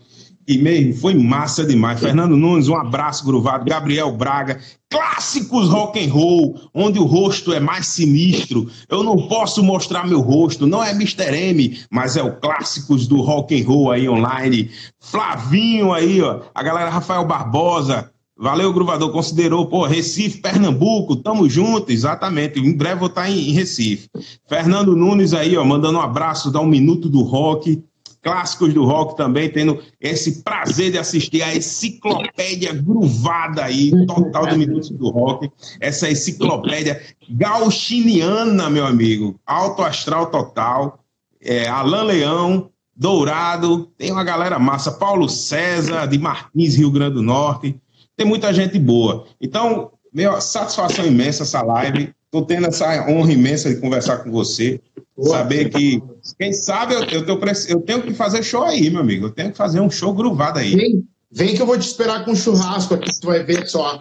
E 0.48 0.58
mesmo, 0.58 0.94
foi 0.94 1.14
massa 1.14 1.66
demais. 1.66 2.00
Fernando 2.00 2.36
Nunes, 2.36 2.68
um 2.68 2.76
abraço 2.76 3.26
gruvado. 3.26 3.66
Gabriel 3.66 4.12
Braga, 4.12 4.60
clássicos 4.90 5.70
rock 5.70 6.04
and 6.04 6.12
roll, 6.12 6.60
onde 6.74 7.00
o 7.00 7.06
rosto 7.06 7.54
é 7.54 7.60
mais 7.60 7.88
sinistro. 7.88 8.70
Eu 8.90 9.04
não 9.04 9.28
posso 9.28 9.64
mostrar 9.64 10.08
meu 10.08 10.20
rosto, 10.20 10.66
não 10.66 10.84
é 10.84 10.92
Mr. 10.92 11.34
M, 11.34 11.80
mas 11.90 12.18
é 12.18 12.24
o 12.24 12.36
clássicos 12.40 13.08
do 13.08 13.22
rock 13.22 13.60
and 13.60 13.66
roll 13.66 13.92
aí 13.92 14.10
online. 14.10 14.70
Flavinho 15.00 15.94
aí, 15.94 16.22
ó, 16.22 16.42
a 16.54 16.64
galera 16.64 16.90
Rafael 16.90 17.26
Barbosa. 17.26 18.12
Valeu, 18.38 18.74
Gruvador. 18.74 19.12
Considerou, 19.12 19.68
pô, 19.68 19.86
Recife, 19.86 20.40
Pernambuco, 20.40 21.16
tamo 21.16 21.48
junto, 21.48 21.92
exatamente. 21.92 22.60
Em 22.60 22.76
breve 22.76 23.00
vou 23.00 23.08
estar 23.08 23.30
em, 23.30 23.50
em 23.50 23.54
Recife. 23.54 24.10
Fernando 24.50 24.96
Nunes 24.96 25.32
aí, 25.32 25.56
ó, 25.56 25.64
mandando 25.64 26.00
um 26.00 26.02
abraço, 26.02 26.50
dá 26.50 26.60
um 26.60 26.66
minuto 26.66 27.08
do 27.08 27.22
rock 27.22 27.84
clássicos 28.22 28.74
do 28.74 28.86
rock 28.86 29.18
também, 29.18 29.50
tendo 29.50 29.82
esse 30.00 30.44
prazer 30.44 30.92
de 30.92 30.98
assistir 30.98 31.42
a 31.42 31.56
enciclopédia 31.56 32.74
gruvada 32.74 33.64
aí, 33.64 33.92
total 34.06 34.48
do 34.48 34.58
Minutos 34.58 34.90
do 34.92 35.10
Rock, 35.10 35.52
essa 35.80 36.10
enciclopédia 36.10 37.02
gauchiniana, 37.30 38.70
meu 38.70 38.86
amigo, 38.86 39.40
alto 39.46 39.82
astral 39.82 40.28
total, 40.28 41.00
é, 41.42 41.68
Alain 41.68 42.06
Leão, 42.06 42.70
Dourado, 42.96 43.88
tem 43.98 44.12
uma 44.12 44.24
galera 44.24 44.60
massa, 44.60 44.92
Paulo 44.92 45.28
César, 45.28 46.06
de 46.06 46.20
Martins, 46.20 46.76
Rio 46.76 46.92
Grande 46.92 47.16
do 47.16 47.24
Norte, 47.24 47.76
tem 48.16 48.28
muita 48.28 48.54
gente 48.54 48.78
boa. 48.78 49.26
Então, 49.42 49.92
meu, 50.14 50.40
satisfação 50.42 51.06
imensa 51.06 51.44
essa 51.44 51.62
live, 51.62 52.14
Estou 52.32 52.46
tendo 52.46 52.68
essa 52.68 52.88
honra 53.10 53.34
imensa 53.34 53.70
de 53.70 53.82
conversar 53.82 54.20
com 54.20 54.32
você. 54.32 54.80
Boa, 55.18 55.40
saber 55.40 55.70
que, 55.70 56.02
quem 56.40 56.54
sabe, 56.54 56.94
eu, 56.94 57.04
eu, 57.04 57.26
tô, 57.26 57.38
eu, 57.68 57.82
tenho 57.82 58.02
que 58.02 58.14
fazer 58.14 58.42
show 58.42 58.64
aí, 58.64 58.90
meu 58.90 59.02
amigo. 59.02 59.26
Eu 59.26 59.32
tenho 59.32 59.52
que 59.52 59.58
fazer 59.58 59.82
um 59.82 59.92
show 59.92 60.14
gruvado 60.14 60.58
aí. 60.58 60.74
Vem, 60.74 61.06
vem 61.30 61.54
que 61.54 61.62
eu 61.62 61.66
vou 61.66 61.78
te 61.78 61.86
esperar 61.86 62.24
com 62.24 62.32
um 62.32 62.36
churrasco 62.36 62.94
aqui, 62.94 63.12
tu 63.20 63.28
vai 63.28 63.44
ver 63.44 63.68
só. 63.68 64.00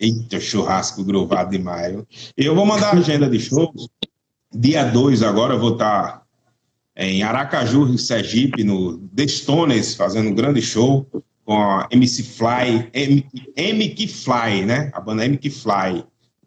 Eita, 0.00 0.40
churrasco 0.40 1.04
gruvado 1.04 1.52
demais. 1.52 1.96
Eu 2.36 2.56
vou 2.56 2.66
mandar 2.66 2.92
a 2.92 2.98
agenda 2.98 3.30
de 3.30 3.38
shows. 3.38 3.88
Dia 4.52 4.82
2 4.82 5.22
agora 5.22 5.54
eu 5.54 5.60
vou 5.60 5.74
estar 5.74 6.02
tá 6.02 6.22
em 6.96 7.22
Aracaju, 7.22 7.96
Sergipe, 7.98 8.64
no 8.64 8.98
The 8.98 9.28
Stones, 9.28 9.94
fazendo 9.94 10.28
um 10.28 10.34
grande 10.34 10.60
show 10.60 11.06
com 11.44 11.54
a 11.54 11.88
MC 11.90 12.22
Fly, 12.22 12.90
M, 12.92 13.26
M 13.56 14.08
Fly, 14.08 14.64
né? 14.64 14.90
A 14.94 15.00
banda 15.00 15.24
M 15.24 15.38
Fly 15.50 16.04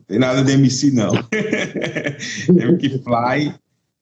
tem 0.07 0.19
nada 0.19 0.43
de 0.43 0.51
MC, 0.51 0.91
não. 0.91 1.11
MK 2.49 2.99
Fly 3.03 3.55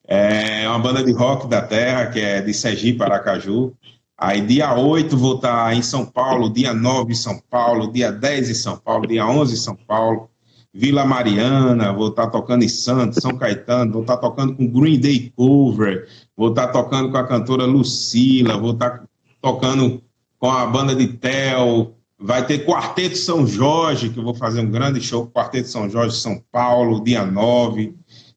é 0.06 0.68
uma 0.68 0.80
banda 0.80 1.04
de 1.04 1.14
rock 1.14 1.48
da 1.48 1.62
terra, 1.62 2.08
que 2.08 2.20
é 2.20 2.42
de 2.42 2.54
Sergipe, 2.54 3.02
Aracaju. 3.02 3.74
Aí, 4.18 4.42
dia 4.42 4.76
8, 4.76 5.18
vou 5.18 5.36
estar 5.36 5.74
em 5.74 5.82
São 5.82 6.06
Paulo, 6.06 6.52
dia 6.52 6.74
9 6.74 7.14
em 7.14 7.16
São 7.16 7.42
Paulo, 7.50 7.92
dia 7.92 8.12
10 8.12 8.50
em 8.50 8.54
São 8.54 8.78
Paulo, 8.78 9.08
dia 9.08 9.26
11 9.26 9.54
em 9.54 9.58
São 9.58 9.76
Paulo, 9.76 10.30
Vila 10.74 11.06
Mariana, 11.06 11.94
vou 11.94 12.10
estar 12.10 12.28
tocando 12.28 12.64
em 12.64 12.70
Santos, 12.70 13.22
São 13.22 13.38
Caetano, 13.38 13.94
vou 13.94 14.02
estar 14.02 14.18
tocando 14.18 14.56
com 14.56 14.68
Green 14.68 15.00
Day 15.00 15.32
Cover, 15.36 16.08
vou 16.36 16.50
estar 16.50 16.68
tocando 16.68 17.12
com 17.12 17.18
a 17.18 17.28
cantora 17.28 17.66
Lucila, 17.66 18.58
vou 18.58 18.72
estar 18.72 19.04
tocando 19.42 20.02
com 20.44 20.52
a 20.52 20.66
banda 20.66 20.94
de 20.94 21.08
Tel, 21.08 21.96
Vai 22.20 22.46
ter 22.46 22.66
Quarteto 22.66 23.18
São 23.18 23.48
Jorge, 23.48 24.10
que 24.10 24.18
eu 24.18 24.24
vou 24.24 24.34
fazer 24.34 24.60
um 24.60 24.70
grande 24.70 25.02
show, 25.02 25.28
Quarteto 25.28 25.70
São 25.70 25.90
Jorge, 25.90 26.18
São 26.18 26.42
Paulo, 26.52 27.02
dia 27.02 27.26
9. 27.26 27.94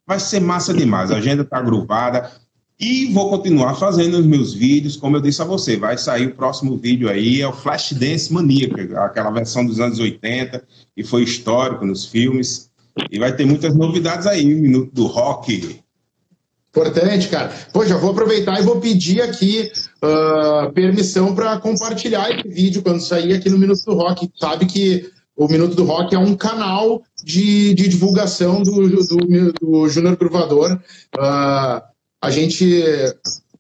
Vai 0.07 0.21
ser 0.21 0.41
massa 0.41 0.73
demais, 0.73 1.11
a 1.11 1.17
agenda 1.17 1.43
está 1.43 1.61
gruvada. 1.61 2.31
E 2.79 3.07
vou 3.13 3.29
continuar 3.29 3.75
fazendo 3.75 4.19
os 4.19 4.27
meus 4.27 4.55
vídeos, 4.55 4.97
como 4.97 5.17
eu 5.17 5.21
disse 5.21 5.43
a 5.43 5.45
você, 5.45 5.77
vai 5.77 5.99
sair 5.99 6.29
o 6.29 6.35
próximo 6.35 6.77
vídeo 6.77 7.09
aí, 7.09 7.41
é 7.41 7.49
o 7.49 7.53
Flashdance 7.53 8.33
Maníaca, 8.33 9.05
aquela 9.05 9.31
versão 9.31 9.65
dos 9.65 9.81
anos 9.81 9.99
80, 9.99 10.65
que 10.95 11.03
foi 11.03 11.23
histórico 11.23 11.85
nos 11.85 12.05
filmes. 12.05 12.71
E 13.11 13.19
vai 13.19 13.35
ter 13.35 13.47
muitas 13.47 13.75
novidades 13.75 14.27
aí, 14.27 14.45
Minuto 14.45 14.93
do 14.93 15.07
Rock, 15.07 15.81
Importante, 16.77 17.29
cara. 17.29 17.51
Pô, 17.73 17.87
já 17.87 17.97
vou 17.97 18.11
aproveitar 18.11 18.61
e 18.61 18.63
vou 18.63 18.79
pedir 18.79 19.23
aqui 19.23 19.73
uh, 20.05 20.71
permissão 20.75 21.35
para 21.35 21.59
compartilhar 21.59 22.31
esse 22.31 22.47
vídeo 22.47 22.83
quando 22.83 23.01
sair 23.01 23.33
aqui 23.33 23.49
no 23.49 23.57
Minuto 23.57 23.83
do 23.87 23.95
Rock. 23.95 24.31
Sabe 24.39 24.67
que 24.67 25.11
o 25.35 25.49
Minuto 25.49 25.75
do 25.75 25.85
Rock 25.85 26.15
é 26.15 26.19
um 26.19 26.37
canal 26.37 27.03
de, 27.25 27.73
de 27.73 27.89
divulgação 27.89 28.63
do, 28.63 28.89
do, 28.91 29.53
do 29.59 29.89
Júnior 29.89 30.17
Gruvador. 30.17 30.79
Uh, 31.17 31.81
a 32.21 32.31
gente 32.31 32.85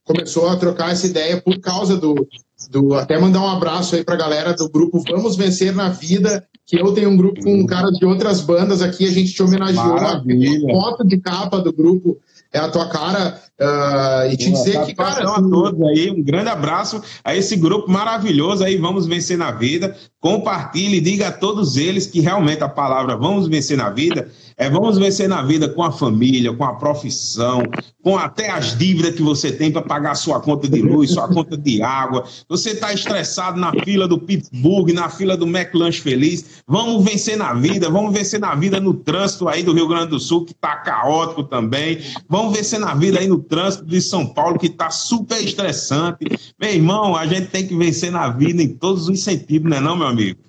começou 0.04 0.50
a 0.50 0.56
trocar 0.56 0.92
essa 0.92 1.06
ideia 1.06 1.40
por 1.40 1.58
causa 1.58 1.96
do, 1.96 2.28
do. 2.70 2.94
Até 2.94 3.18
mandar 3.18 3.40
um 3.40 3.48
abraço 3.48 3.96
aí 3.96 4.04
para 4.04 4.14
a 4.14 4.18
galera 4.18 4.52
do 4.52 4.68
grupo 4.68 5.02
Vamos 5.10 5.36
Vencer 5.36 5.74
na 5.74 5.88
Vida, 5.88 6.46
que 6.66 6.78
eu 6.78 6.92
tenho 6.92 7.08
um 7.08 7.16
grupo 7.16 7.42
com 7.42 7.66
caras 7.66 7.96
de 7.96 8.04
outras 8.04 8.42
bandas 8.42 8.82
aqui, 8.82 9.06
a 9.06 9.10
gente 9.10 9.32
te 9.32 9.42
homenageou. 9.42 9.94
Maravilha. 9.94 10.70
A 10.70 10.74
foto 10.74 11.06
de 11.06 11.16
capa 11.16 11.60
do 11.60 11.72
grupo 11.72 12.18
é 12.56 12.60
a 12.60 12.68
tua 12.68 12.88
cara. 12.88 13.40
Uh, 13.58 14.30
e 14.30 14.36
te 14.36 14.50
Boa, 14.50 14.64
dizer 14.64 14.84
que, 14.84 14.94
cara. 14.94 15.30
A 15.30 15.42
todos 15.42 15.80
aí, 15.88 16.10
um 16.10 16.22
grande 16.22 16.50
abraço 16.50 17.02
a 17.24 17.34
esse 17.34 17.56
grupo 17.56 17.90
maravilhoso 17.90 18.62
aí, 18.62 18.76
Vamos 18.76 19.06
Vencer 19.06 19.38
na 19.38 19.50
Vida. 19.50 19.96
Compartilhe, 20.20 21.00
diga 21.00 21.28
a 21.28 21.32
todos 21.32 21.76
eles 21.76 22.06
que 22.06 22.20
realmente 22.20 22.62
a 22.62 22.68
palavra 22.68 23.16
Vamos 23.16 23.48
Vencer 23.48 23.78
na 23.78 23.88
Vida 23.88 24.30
é 24.58 24.70
vamos 24.70 24.96
vencer 24.96 25.28
na 25.28 25.42
vida 25.42 25.68
com 25.68 25.82
a 25.82 25.92
família, 25.92 26.50
com 26.50 26.64
a 26.64 26.74
profissão, 26.74 27.62
com 28.02 28.16
até 28.16 28.48
as 28.48 28.76
dívidas 28.76 29.14
que 29.14 29.22
você 29.22 29.52
tem 29.52 29.70
para 29.70 29.82
pagar 29.82 30.14
sua 30.14 30.40
conta 30.40 30.66
de 30.66 30.80
luz, 30.80 31.10
sua 31.10 31.28
conta 31.28 31.58
de 31.58 31.82
água. 31.82 32.24
Você 32.48 32.70
está 32.70 32.90
estressado 32.90 33.60
na 33.60 33.70
fila 33.84 34.08
do 34.08 34.18
Pittsburgh, 34.18 34.94
na 34.94 35.10
fila 35.10 35.36
do 35.36 35.46
McLanche 35.46 36.00
Feliz. 36.00 36.62
Vamos 36.66 37.04
vencer 37.04 37.36
na 37.36 37.52
vida, 37.52 37.90
vamos 37.90 38.14
vencer 38.14 38.40
na 38.40 38.54
vida 38.54 38.80
no 38.80 38.94
trânsito 38.94 39.46
aí 39.46 39.62
do 39.62 39.74
Rio 39.74 39.88
Grande 39.88 40.08
do 40.08 40.18
Sul, 40.18 40.46
que 40.46 40.52
está 40.52 40.76
caótico 40.76 41.44
também. 41.44 41.98
Vamos 42.26 42.56
vencer 42.56 42.80
na 42.80 42.94
vida 42.94 43.18
aí 43.18 43.28
no 43.28 43.38
trânsito 43.48 43.86
de 43.86 44.00
São 44.00 44.26
Paulo, 44.26 44.58
que 44.58 44.66
está 44.66 44.90
super 44.90 45.42
estressante. 45.42 46.26
Meu 46.60 46.70
irmão, 46.70 47.16
a 47.16 47.26
gente 47.26 47.48
tem 47.48 47.66
que 47.66 47.76
vencer 47.76 48.10
na 48.10 48.28
vida 48.28 48.62
em 48.62 48.68
todos 48.68 49.08
os 49.08 49.22
sentidos, 49.22 49.70
não 49.70 49.76
é 49.76 49.80
não, 49.80 49.96
meu 49.96 50.06
amigo? 50.06 50.40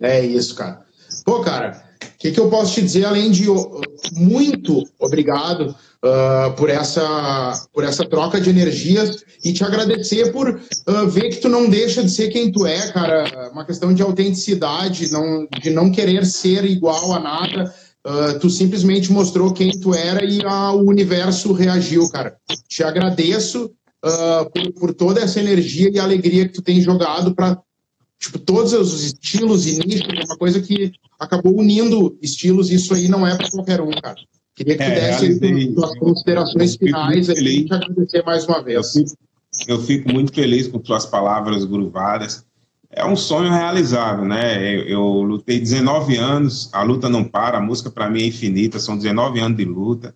É 0.00 0.24
isso, 0.24 0.54
cara. 0.54 0.84
Pô, 1.24 1.40
cara, 1.40 1.82
o 2.02 2.18
que, 2.18 2.30
que, 2.30 2.40
eu 2.40 2.48
posso 2.48 2.74
te 2.74 2.82
dizer 2.82 3.04
além 3.04 3.30
de 3.30 3.46
muito 4.12 4.82
obrigado 4.98 5.74
uh, 6.04 6.52
por, 6.56 6.68
essa, 6.70 7.66
por 7.72 7.84
essa 7.84 8.04
troca 8.08 8.40
de 8.40 8.50
energias 8.50 9.24
e 9.44 9.52
te 9.52 9.64
agradecer 9.64 10.32
por 10.32 10.48
uh, 10.48 11.06
ver 11.08 11.30
que 11.30 11.36
tu 11.36 11.48
não 11.48 11.68
deixa 11.68 12.02
de 12.02 12.10
ser 12.10 12.28
quem 12.28 12.52
tu 12.52 12.66
é, 12.66 12.90
cara. 12.92 13.50
Uma 13.52 13.64
questão 13.64 13.92
de 13.92 14.02
autenticidade, 14.02 15.10
não, 15.10 15.46
de 15.60 15.70
não 15.70 15.90
querer 15.90 16.24
ser 16.26 16.64
igual 16.64 17.12
a 17.12 17.20
nada. 17.20 17.74
Uh, 18.06 18.38
tu 18.38 18.48
simplesmente 18.48 19.10
mostrou 19.10 19.52
quem 19.52 19.72
tu 19.80 19.92
era 19.92 20.24
e 20.24 20.38
o 20.38 20.88
universo 20.88 21.52
reagiu, 21.52 22.08
cara. 22.08 22.36
Te 22.68 22.84
agradeço 22.84 23.72
por, 24.52 24.72
por 24.74 24.94
toda 24.94 25.20
essa 25.20 25.40
energia 25.40 25.90
e 25.92 25.98
alegria 25.98 26.46
que 26.46 26.54
tu 26.54 26.62
tem 26.62 26.80
jogado 26.80 27.34
para 27.34 27.60
tipo, 28.18 28.38
todos 28.38 28.72
os 28.72 29.04
estilos 29.04 29.66
e 29.66 29.78
nichos, 29.86 30.08
é 30.08 30.24
uma 30.24 30.36
coisa 30.36 30.60
que 30.60 30.92
acabou 31.18 31.58
unindo 31.58 32.16
estilos, 32.22 32.70
isso 32.70 32.94
aí 32.94 33.08
não 33.08 33.26
é 33.26 33.36
para 33.36 33.50
qualquer 33.50 33.80
um, 33.80 33.90
cara. 33.90 34.16
Queria 34.54 34.76
que 34.76 34.82
é, 34.82 35.18
desse 35.18 35.74
suas 35.74 35.98
considerações 35.98 36.76
finais 36.76 37.28
e 37.28 37.64
te 37.64 37.74
agradecer 37.74 38.24
mais 38.24 38.46
uma 38.46 38.62
vez. 38.62 38.94
Eu 38.96 39.04
fico, 39.04 39.16
eu 39.68 39.82
fico, 39.82 40.12
muito 40.12 40.32
feliz 40.32 40.66
com 40.66 40.82
suas 40.82 41.04
palavras 41.04 41.64
gruvadas. 41.64 42.44
É 42.90 43.04
um 43.04 43.16
sonho 43.16 43.50
realizado, 43.50 44.24
né? 44.24 44.74
Eu, 44.74 44.82
eu 44.88 45.02
lutei 45.22 45.58
19 45.58 46.16
anos, 46.16 46.70
a 46.72 46.82
luta 46.82 47.08
não 47.08 47.24
para, 47.24 47.58
a 47.58 47.60
música 47.60 47.90
para 47.90 48.08
mim 48.08 48.22
é 48.22 48.26
infinita, 48.26 48.78
são 48.78 48.96
19 48.96 49.40
anos 49.40 49.56
de 49.56 49.64
luta. 49.64 50.14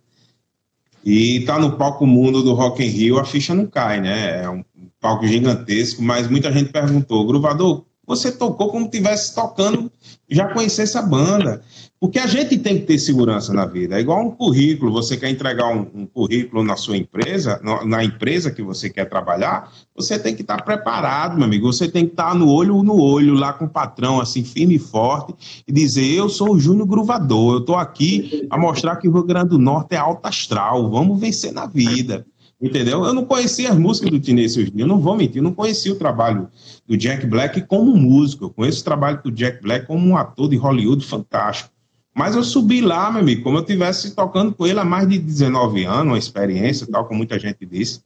E 1.03 1.41
tá 1.41 1.57
no 1.59 1.77
palco 1.77 2.05
mundo 2.05 2.43
do 2.43 2.53
Rock 2.53 2.83
in 2.83 2.87
Rio, 2.87 3.19
a 3.19 3.25
ficha 3.25 3.53
não 3.53 3.65
cai, 3.65 3.99
né? 3.99 4.43
É 4.43 4.49
um 4.49 4.63
palco 4.99 5.27
gigantesco, 5.27 6.01
mas 6.01 6.29
muita 6.29 6.51
gente 6.51 6.71
perguntou, 6.71 7.25
Gruvador, 7.25 7.85
você 8.11 8.29
tocou 8.29 8.69
como 8.69 8.85
estivesse 8.85 9.33
tocando, 9.33 9.89
já 10.29 10.53
conhecesse 10.53 10.97
a 10.97 11.01
banda. 11.01 11.61
Porque 11.97 12.17
a 12.17 12.25
gente 12.25 12.57
tem 12.57 12.79
que 12.79 12.85
ter 12.87 12.97
segurança 12.97 13.53
na 13.53 13.65
vida. 13.65 13.95
É 13.95 14.01
igual 14.01 14.25
um 14.25 14.31
currículo. 14.31 14.91
Você 14.91 15.15
quer 15.15 15.29
entregar 15.29 15.67
um, 15.67 15.87
um 15.93 16.05
currículo 16.05 16.63
na 16.63 16.75
sua 16.75 16.97
empresa, 16.97 17.61
na 17.85 18.03
empresa 18.03 18.49
que 18.49 18.61
você 18.61 18.89
quer 18.89 19.05
trabalhar, 19.05 19.71
você 19.95 20.17
tem 20.17 20.35
que 20.35 20.41
estar 20.41 20.61
preparado, 20.63 21.37
meu 21.37 21.45
amigo. 21.45 21.71
Você 21.71 21.87
tem 21.87 22.05
que 22.05 22.13
estar 22.13 22.35
no 22.35 22.49
olho 22.51 22.81
no 22.83 22.99
olho, 22.99 23.33
lá 23.33 23.53
com 23.53 23.65
o 23.65 23.69
patrão, 23.69 24.19
assim, 24.19 24.43
firme 24.43 24.75
e 24.75 24.79
forte, 24.79 25.63
e 25.67 25.71
dizer: 25.71 26.11
Eu 26.11 26.27
sou 26.27 26.55
o 26.55 26.59
Júnior 26.59 26.87
Gruvador, 26.87 27.53
eu 27.53 27.59
estou 27.59 27.75
aqui 27.75 28.47
a 28.49 28.57
mostrar 28.57 28.95
que 28.95 29.07
o 29.07 29.11
Rio 29.11 29.23
Grande 29.23 29.49
do 29.49 29.59
Norte 29.59 29.93
é 29.93 29.97
alto 29.97 30.25
astral, 30.25 30.89
vamos 30.89 31.19
vencer 31.19 31.53
na 31.53 31.67
vida. 31.67 32.25
Entendeu? 32.61 33.03
Eu 33.03 33.13
não 33.13 33.25
conhecia 33.25 33.71
as 33.71 33.77
músicas 33.77 34.11
do 34.11 34.19
Teenage 34.19 34.71
eu 34.75 34.85
não 34.85 34.99
vou 34.99 35.15
mentir, 35.15 35.37
eu 35.37 35.43
não 35.43 35.53
conhecia 35.53 35.91
o 35.91 35.95
trabalho 35.95 36.47
do 36.87 36.95
Jack 36.95 37.25
Black 37.25 37.61
como 37.61 37.95
músico, 37.95 38.45
eu 38.45 38.49
conheço 38.51 38.81
o 38.81 38.83
trabalho 38.83 39.19
do 39.23 39.31
Jack 39.31 39.63
Black 39.63 39.87
como 39.87 40.07
um 40.07 40.15
ator 40.15 40.47
de 40.47 40.57
Hollywood 40.57 41.03
fantástico. 41.03 41.71
Mas 42.13 42.35
eu 42.35 42.43
subi 42.43 42.81
lá, 42.81 43.09
meu 43.09 43.21
amigo, 43.21 43.41
como 43.41 43.57
eu 43.57 43.61
estivesse 43.61 44.13
tocando 44.13 44.53
com 44.53 44.67
ele 44.67 44.79
há 44.79 44.85
mais 44.85 45.07
de 45.07 45.17
19 45.17 45.85
anos, 45.85 46.07
uma 46.07 46.17
experiência, 46.17 46.85
tal 46.85 47.05
como 47.05 47.17
muita 47.17 47.39
gente 47.39 47.65
disse. 47.65 48.01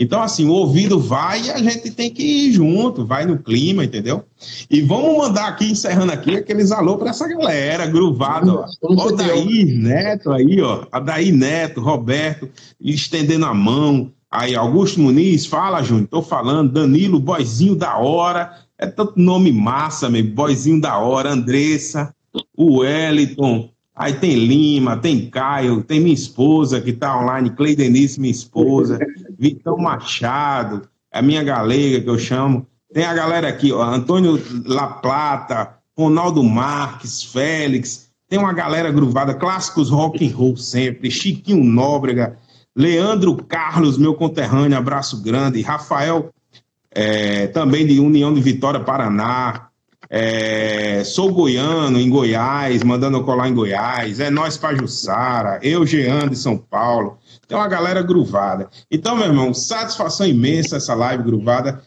Então, 0.00 0.22
assim, 0.22 0.46
o 0.46 0.52
ouvido 0.52 1.00
vai 1.00 1.42
e 1.42 1.50
a 1.50 1.58
gente 1.58 1.90
tem 1.90 2.08
que 2.08 2.22
ir 2.22 2.52
junto, 2.52 3.04
vai 3.04 3.26
no 3.26 3.36
clima, 3.36 3.84
entendeu? 3.84 4.24
E 4.70 4.80
vamos 4.80 5.18
mandar 5.18 5.48
aqui, 5.48 5.72
encerrando 5.72 6.12
aqui, 6.12 6.36
aqueles 6.36 6.70
alô 6.70 6.96
para 6.96 7.10
essa 7.10 7.26
galera, 7.26 7.84
gruvado, 7.84 8.64
ó. 8.80 9.10
Daí 9.10 9.64
Neto 9.64 10.30
aí, 10.30 10.62
ó. 10.62 10.86
Daí 11.00 11.32
Neto, 11.32 11.80
Roberto, 11.80 12.48
estendendo 12.80 13.44
a 13.44 13.52
mão. 13.52 14.12
Aí, 14.30 14.54
Augusto 14.54 15.00
Muniz, 15.00 15.46
fala, 15.46 15.82
Júnior, 15.82 16.06
tô 16.06 16.22
falando. 16.22 16.70
Danilo, 16.70 17.18
boizinho 17.18 17.74
da 17.74 17.96
hora. 17.96 18.52
É 18.78 18.86
tanto 18.86 19.14
nome 19.16 19.50
massa, 19.50 20.08
meu, 20.08 20.22
boizinho 20.22 20.80
da 20.80 20.96
hora. 20.98 21.32
Andressa, 21.32 22.14
o 22.56 22.80
Wellington, 22.80 23.68
Aí 23.98 24.12
tem 24.12 24.36
Lima, 24.36 24.96
tem 24.96 25.28
Caio, 25.28 25.82
tem 25.82 25.98
minha 25.98 26.14
esposa 26.14 26.80
que 26.80 26.90
está 26.90 27.18
online, 27.18 27.50
Cleidenice, 27.50 28.20
minha 28.20 28.30
esposa, 28.30 28.96
Vitão 29.38 29.76
Machado, 29.78 30.88
a 31.12 31.22
minha 31.22 31.44
galega 31.44 32.00
que 32.00 32.10
eu 32.10 32.18
chamo. 32.18 32.66
Tem 32.92 33.04
a 33.04 33.14
galera 33.14 33.48
aqui, 33.48 33.72
ó, 33.72 33.82
Antônio 33.82 34.42
La 34.66 34.88
Plata, 34.88 35.76
Ronaldo 35.96 36.42
Marques, 36.42 37.22
Félix, 37.22 38.08
tem 38.28 38.38
uma 38.38 38.52
galera 38.52 38.90
gruvada, 38.90 39.34
clássicos 39.34 39.88
rock 39.90 40.26
and 40.26 40.36
roll 40.36 40.56
sempre, 40.56 41.10
Chiquinho 41.10 41.64
Nóbrega, 41.64 42.36
Leandro 42.76 43.34
Carlos, 43.36 43.96
meu 43.96 44.14
conterrâneo, 44.14 44.76
abraço 44.76 45.22
grande, 45.22 45.62
Rafael, 45.62 46.30
é, 46.90 47.46
também 47.48 47.86
de 47.86 47.98
União 47.98 48.32
de 48.32 48.40
Vitória, 48.40 48.80
Paraná, 48.80 49.67
é, 50.10 51.02
sou 51.04 51.32
goiano, 51.32 52.00
em 52.00 52.08
Goiás, 52.08 52.82
mandando 52.82 53.22
colar 53.24 53.48
em 53.48 53.54
Goiás. 53.54 54.20
É 54.20 54.30
nós 54.30 54.56
Pajussara, 54.56 55.58
eu, 55.62 55.84
Jean 55.86 56.28
de 56.28 56.36
São 56.36 56.56
Paulo. 56.56 57.18
Tem 57.46 57.56
uma 57.56 57.68
galera 57.68 58.02
gruvada. 58.02 58.68
Então, 58.90 59.16
meu 59.16 59.26
irmão, 59.26 59.52
satisfação 59.52 60.26
imensa 60.26 60.76
essa 60.76 60.94
live 60.94 61.22
gruvada. 61.22 61.82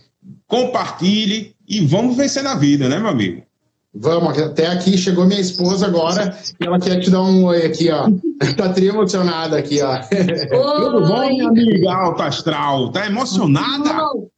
Compartilhe 0.48 1.56
e 1.68 1.86
vamos 1.86 2.16
vencer 2.16 2.44
na 2.44 2.56
vida, 2.56 2.88
né, 2.88 3.00
meu 3.00 3.10
amigo? 3.10 3.44
Vamos, 3.94 4.38
até 4.40 4.68
aqui 4.68 4.98
chegou 4.98 5.26
minha 5.26 5.42
esposa 5.42 5.86
agora 5.86 6.38
e 6.60 6.66
ela 6.66 6.80
quer 6.80 7.00
te 7.02 7.10
dar 7.10 7.24
um 7.24 7.44
oi 7.46 7.66
aqui, 7.66 7.90
ó. 7.92 8.10
Tá 8.58 8.70
tri 8.70 8.88
emocionada 8.88 9.58
aqui, 9.58 9.82
ó. 9.82 10.00
Tudo 10.10 11.08
bom, 11.08 11.28
minha 11.28 11.48
amiga 11.48 11.94
alta 11.94 12.26
astral? 12.26 12.92
Tá 12.92 13.06
emocionada? 13.06 13.94
Não. 13.94 14.31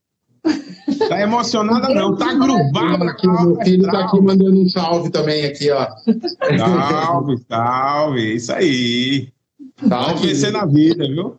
Tá 1.08 1.22
emocionada 1.22 1.94
não, 1.94 2.16
tá 2.16 2.34
gruvada. 2.34 3.06
Aqui, 3.06 3.28
meu 3.28 3.58
filho 3.64 3.86
tá 3.86 4.06
aqui 4.06 4.22
mandando 4.22 4.60
um 4.62 4.68
salve 4.70 5.10
também 5.10 5.46
aqui, 5.46 5.72
ó. 5.72 5.88
Salve, 6.58 7.38
salve, 7.48 8.36
isso 8.36 8.52
aí. 8.52 9.30
Tá 9.88 10.08
Vamos 10.08 10.22
vencer 10.22 10.52
na 10.52 10.66
vida, 10.66 11.08
viu? 11.08 11.38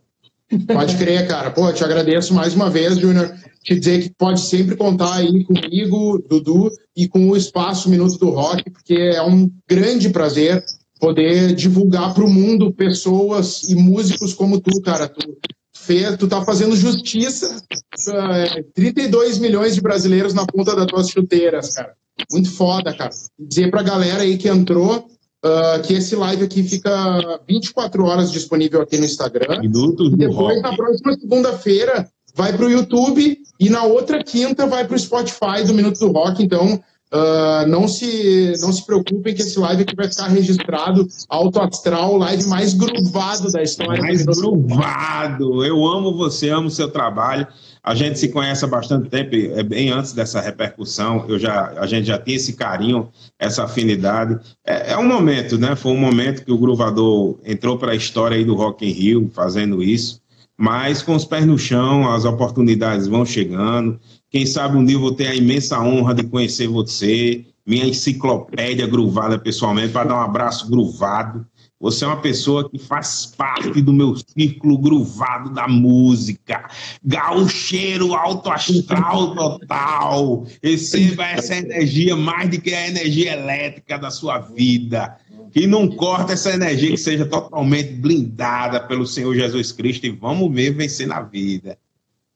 Pode 0.67 0.97
crer, 0.97 1.27
cara. 1.27 1.51
Pô, 1.51 1.73
te 1.73 1.85
agradeço 1.85 2.35
mais 2.35 2.55
uma 2.55 2.71
vez, 2.71 2.99
Júnior. 2.99 3.35
Te 3.63 3.79
dizer 3.79 4.03
que 4.03 4.11
pode 4.11 4.41
sempre 4.41 4.77
contar 4.77 5.15
aí 5.15 5.43
comigo, 5.45 6.23
Dudu, 6.29 6.71
e 6.97 7.09
com 7.09 7.31
o 7.31 7.37
Espaço 7.37 7.89
Minuto 7.89 8.19
do 8.19 8.31
Rock, 8.31 8.71
porque 8.71 8.95
é 8.95 9.23
um 9.23 9.51
grande 9.69 10.11
prazer 10.11 10.63
poder 11.01 11.55
divulgar 11.55 12.15
para 12.15 12.25
o 12.25 12.31
mundo 12.31 12.73
pessoas 12.73 13.63
e 13.69 13.75
músicos 13.75 14.35
como 14.35 14.61
tu, 14.61 14.81
cara. 14.83 15.09
Tu 15.09 15.37
fez, 15.85 16.17
tu 16.17 16.27
tá 16.27 16.45
fazendo 16.45 16.77
justiça. 16.77 17.63
É, 18.09 18.63
32 18.75 19.39
milhões 19.39 19.75
de 19.75 19.81
brasileiros 19.81 20.35
na 20.35 20.47
ponta 20.47 20.75
das 20.75 20.87
tuas 20.87 21.09
chuteiras, 21.09 21.75
cara. 21.75 21.95
Muito 22.31 22.51
foda, 22.51 22.95
cara. 22.95 23.11
Dizer 23.39 23.71
pra 23.71 23.83
galera 23.83 24.23
aí 24.23 24.37
que 24.37 24.49
entrou 24.49 25.07
uh, 25.45 25.83
que 25.83 25.95
esse 25.95 26.17
live 26.17 26.45
aqui 26.45 26.63
fica 26.63 27.41
24 27.49 28.05
horas 28.05 28.33
disponível 28.33 28.81
aqui 28.83 28.97
no 28.97 29.05
Instagram. 29.05 29.61
Minutos 29.61 30.13
e 30.13 30.17
depois, 30.17 30.61
na 30.63 30.75
próxima 30.75 31.13
segunda-feira, 31.15 32.09
vai 32.35 32.53
pro 32.57 32.71
YouTube 32.71 33.39
e 33.61 33.71
na 33.71 33.85
outra 33.85 34.23
quinta 34.23 34.67
vai 34.67 34.87
pro 34.87 34.99
Spotify 34.99 35.65
do 35.67 35.75
Minuto 35.75 35.99
do 36.01 36.13
Rock. 36.13 36.43
Então, 36.43 36.83
Uh, 37.13 37.67
não, 37.69 37.87
se, 37.87 38.55
não 38.61 38.73
se 38.73 38.85
preocupem 38.85 39.35
que 39.35 39.43
esse 39.43 39.59
live 39.59 39.83
aqui 39.83 39.95
vai 39.95 40.09
ficar 40.09 40.27
registrado 40.27 41.07
alto 41.29 41.61
astral, 41.61 42.17
live 42.17 42.47
mais 42.49 42.75
gruvado 42.75 43.53
da 43.53 43.63
história. 43.63 44.03
Mais 44.03 44.25
gruvado. 44.25 45.65
Eu 45.65 45.87
amo 45.87 46.17
você, 46.17 46.49
amo 46.49 46.71
seu 46.71 46.91
trabalho. 46.91 47.47
A 47.85 47.95
gente 47.95 48.19
se 48.19 48.31
conhece 48.31 48.65
há 48.65 48.69
bastante 48.69 49.11
tempo, 49.11 49.37
é 49.37 49.63
bem 49.63 49.91
antes 49.91 50.15
dessa 50.15 50.41
repercussão, 50.41 51.27
eu 51.29 51.39
já, 51.39 51.75
a 51.77 51.87
gente 51.87 52.07
já 52.07 52.19
tinha 52.19 52.37
esse 52.37 52.55
carinho, 52.55 53.11
essa 53.39 53.65
afinidade. 53.65 54.41
É, 54.67 54.93
é 54.93 54.99
um 54.99 55.07
momento, 55.07 55.59
né? 55.59 55.77
Foi 55.77 55.93
um 55.93 56.01
momento 56.01 56.45
que 56.45 56.51
o 56.51 56.57
Gruvador 56.57 57.39
entrou 57.45 57.77
para 57.77 57.93
a 57.93 57.95
história 57.95 58.39
aí 58.39 58.45
do 58.45 58.55
Rock 58.55 58.87
in 58.87 58.91
Rio, 58.91 59.31
fazendo 59.35 59.83
isso. 59.83 60.24
Mas 60.57 61.03
com 61.03 61.15
os 61.15 61.25
pés 61.25 61.45
no 61.47 61.59
chão, 61.59 62.11
as 62.11 62.25
oportunidades 62.25 63.07
vão 63.07 63.27
chegando. 63.27 63.99
Quem 64.31 64.47
sabe 64.47 64.77
um 64.77 64.85
dia 64.85 64.97
eu 64.97 65.01
vou 65.01 65.13
ter 65.13 65.27
a 65.27 65.35
imensa 65.35 65.81
honra 65.81 66.15
de 66.15 66.25
conhecer 66.25 66.69
você, 66.69 67.45
minha 67.67 67.87
enciclopédia 67.87 68.87
gruvada 68.87 69.39
pessoalmente, 69.39 69.93
para 69.93 70.09
dar 70.09 70.17
um 70.17 70.23
abraço 70.23 70.71
gruvado. 70.71 71.47
Você 71.81 72.05
é 72.05 72.07
uma 72.07 72.21
pessoa 72.21 72.71
que 72.71 72.79
faz 72.79 73.27
parte 73.37 73.83
do 73.83 73.93
meu 73.93 74.17
círculo 74.17 74.79
gruvado 74.79 75.51
da 75.51 75.69
música. 75.69 76.71
Gaucheiro 77.05 78.15
alto 78.15 78.49
astral 78.49 79.35
total. 79.35 80.47
Receba 80.63 81.25
essa 81.25 81.57
energia 81.57 82.17
mais 82.17 82.49
do 82.49 82.61
que 82.61 82.73
a 82.73 82.89
energia 82.89 83.35
elétrica 83.35 83.99
da 83.99 84.11
sua 84.11 84.39
vida. 84.39 85.15
Que 85.55 85.67
não 85.67 85.89
corta 85.89 86.35
essa 86.35 86.53
energia, 86.53 86.91
que 86.91 86.99
seja 86.99 87.25
totalmente 87.25 87.95
blindada 87.95 88.81
pelo 88.81 89.07
Senhor 89.07 89.35
Jesus 89.35 89.73
Cristo 89.73 90.05
e 90.05 90.11
vamos 90.11 90.51
mesmo 90.51 90.79
vencer 90.79 91.07
na 91.07 91.23
vida. 91.23 91.79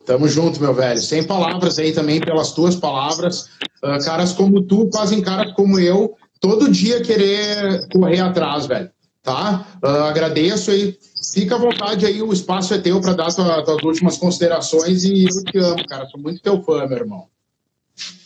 Tamo 0.06 0.26
junto, 0.26 0.58
meu 0.60 0.72
velho. 0.72 1.00
Sem 1.00 1.22
palavras 1.22 1.78
aí 1.78 1.92
também, 1.92 2.20
pelas 2.20 2.52
tuas 2.52 2.74
palavras. 2.76 3.50
Uh, 3.84 4.02
caras 4.04 4.32
como 4.32 4.62
tu 4.62 4.88
fazem 4.94 5.20
caras 5.20 5.52
como 5.52 5.78
eu 5.78 6.16
todo 6.40 6.70
dia 6.70 7.02
querer 7.02 7.86
correr 7.88 8.20
atrás, 8.20 8.64
velho 8.66 8.90
tá? 9.28 9.66
Uh, 9.82 10.04
agradeço 10.04 10.70
aí. 10.70 10.96
Fica 11.34 11.56
à 11.56 11.58
vontade 11.58 12.06
aí, 12.06 12.22
o 12.22 12.32
espaço 12.32 12.72
é 12.72 12.78
teu 12.78 13.00
para 13.00 13.12
dar 13.12 13.32
tua, 13.34 13.62
tuas 13.62 13.82
últimas 13.82 14.16
considerações 14.16 15.04
e 15.04 15.24
eu 15.24 15.44
te 15.44 15.58
amo, 15.58 15.86
cara. 15.86 16.06
Sou 16.06 16.18
muito 16.18 16.40
teu 16.40 16.62
fã, 16.62 16.86
meu 16.86 16.98
irmão. 16.98 17.26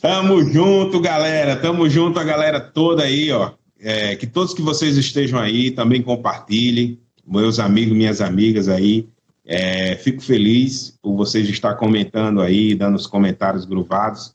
Tamo 0.00 0.42
junto, 0.44 1.00
galera. 1.00 1.56
Tamo 1.56 1.88
junto, 1.88 2.20
a 2.20 2.24
galera 2.24 2.60
toda 2.60 3.02
aí, 3.02 3.32
ó. 3.32 3.50
É, 3.82 4.14
que 4.14 4.26
todos 4.26 4.54
que 4.54 4.62
vocês 4.62 4.96
estejam 4.96 5.40
aí 5.40 5.72
também 5.72 6.00
compartilhem. 6.00 6.98
Meus 7.26 7.58
amigos, 7.58 7.96
minhas 7.96 8.20
amigas 8.20 8.68
aí. 8.68 9.08
É, 9.44 9.96
fico 9.96 10.22
feliz 10.22 10.96
por 11.02 11.16
vocês 11.16 11.48
estar 11.48 11.74
comentando 11.74 12.40
aí, 12.40 12.74
dando 12.76 12.94
os 12.94 13.08
comentários 13.08 13.64
gruvados. 13.64 14.34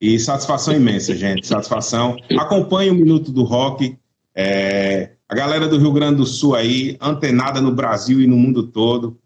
E 0.00 0.18
satisfação 0.18 0.74
imensa, 0.74 1.14
gente. 1.16 1.46
Satisfação. 1.46 2.16
Acompanhe 2.38 2.90
o 2.90 2.94
Minuto 2.94 3.32
do 3.32 3.42
Rock. 3.42 3.96
É, 4.34 5.10
a 5.28 5.34
galera 5.34 5.66
do 5.66 5.78
Rio 5.78 5.92
Grande 5.92 6.16
do 6.16 6.26
Sul 6.26 6.54
aí, 6.54 6.96
antenada 7.00 7.60
no 7.60 7.72
Brasil 7.72 8.20
e 8.20 8.26
no 8.26 8.36
mundo 8.36 8.64
todo. 8.64 9.18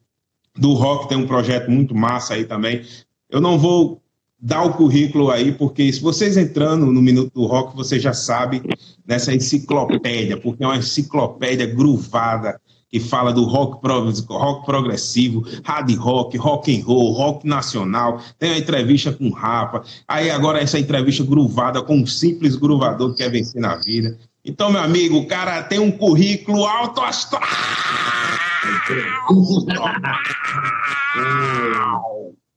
Do 0.56 0.72
rock 0.72 1.08
tem 1.08 1.18
um 1.18 1.26
projeto 1.26 1.70
muito 1.70 1.94
massa 1.94 2.34
aí 2.34 2.44
também. 2.44 2.82
Eu 3.28 3.40
não 3.40 3.58
vou 3.58 4.02
dar 4.40 4.62
o 4.62 4.74
currículo 4.74 5.30
aí, 5.30 5.52
porque 5.52 5.92
se 5.92 6.00
vocês 6.00 6.36
entrando 6.36 6.86
no 6.86 7.02
Minuto 7.02 7.32
do 7.34 7.46
Rock, 7.46 7.76
você 7.76 7.98
já 7.98 8.12
sabe 8.12 8.62
nessa 9.06 9.34
enciclopédia, 9.34 10.36
porque 10.36 10.62
é 10.62 10.66
uma 10.66 10.76
enciclopédia 10.76 11.66
gruvada 11.66 12.60
que 12.90 12.98
fala 12.98 13.32
do 13.32 13.44
rock, 13.44 13.86
rock 14.30 14.64
progressivo, 14.64 15.44
hard 15.62 15.94
rock, 15.96 16.36
rock 16.38 16.74
and 16.74 16.84
roll, 16.84 17.12
rock 17.12 17.46
nacional. 17.46 18.20
Tem 18.38 18.50
uma 18.50 18.58
entrevista 18.58 19.12
com 19.12 19.28
o 19.28 19.32
Rafa. 19.32 19.82
Aí 20.06 20.30
agora 20.30 20.60
essa 20.60 20.78
entrevista 20.78 21.22
gruvada 21.22 21.82
com 21.82 21.96
um 21.96 22.06
simples 22.06 22.56
gruvador 22.56 23.10
que 23.10 23.22
quer 23.22 23.30
vencer 23.30 23.60
na 23.60 23.76
vida. 23.76 24.18
Então, 24.42 24.70
meu 24.72 24.80
amigo, 24.80 25.18
o 25.18 25.26
cara 25.26 25.62
tem 25.62 25.78
um 25.78 25.90
currículo 25.90 26.64
alto 26.64 27.02
astral. 27.02 27.42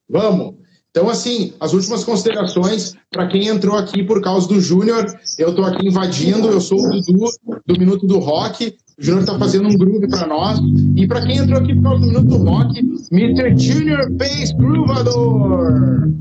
Vamos. 0.10 0.62
Então, 0.92 1.10
assim, 1.10 1.54
as 1.58 1.74
últimas 1.74 2.04
considerações 2.04 2.96
para 3.10 3.26
quem 3.30 3.48
entrou 3.48 3.78
aqui 3.78 4.04
por 4.04 4.22
causa 4.22 4.46
do 4.46 4.60
Júnior, 4.60 5.06
eu 5.40 5.52
estou 5.52 5.64
aqui 5.64 5.88
invadindo, 5.88 6.50
eu 6.50 6.60
sou 6.60 6.80
o 6.80 6.90
Dudu 6.90 7.30
do 7.66 7.80
Minuto 7.80 8.06
do 8.06 8.20
Rock, 8.20 8.76
o 9.00 9.04
Júnior 9.04 9.22
está 9.22 9.40
fazendo 9.40 9.70
um 9.70 9.78
groove 9.78 10.10
para 10.10 10.28
nós. 10.28 10.60
E 10.98 11.08
para 11.08 11.26
quem 11.26 11.38
entrou 11.38 11.58
aqui 11.60 11.74
por 11.76 11.84
causa 11.84 12.02
do 12.02 12.08
Minuto 12.08 12.28
do 12.28 12.38
Rock, 12.44 12.78
Mr. 13.10 13.58
Junior 13.58 14.12
Bass 14.12 14.52
Groovador. 14.52 16.12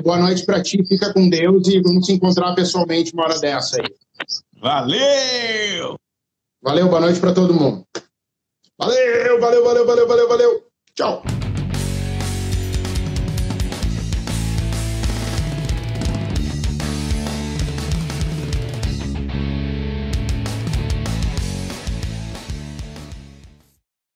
Boa 0.00 0.18
noite 0.18 0.46
para 0.46 0.62
ti. 0.62 0.82
Fica 0.86 1.12
com 1.12 1.28
Deus 1.28 1.68
e 1.68 1.80
vamos 1.80 2.06
se 2.06 2.12
encontrar 2.12 2.54
pessoalmente 2.54 3.12
uma 3.12 3.24
hora 3.24 3.38
dessa 3.38 3.76
aí. 3.76 3.94
Valeu! 4.60 5.98
Valeu, 6.62 6.88
boa 6.88 7.00
noite 7.00 7.18
para 7.18 7.34
todo 7.34 7.52
mundo. 7.52 7.84
Valeu, 8.78 9.40
valeu, 9.40 9.64
valeu, 9.64 9.86
valeu, 9.86 10.08
valeu, 10.08 10.28
valeu. 10.28 10.66
Tchau. 10.94 11.22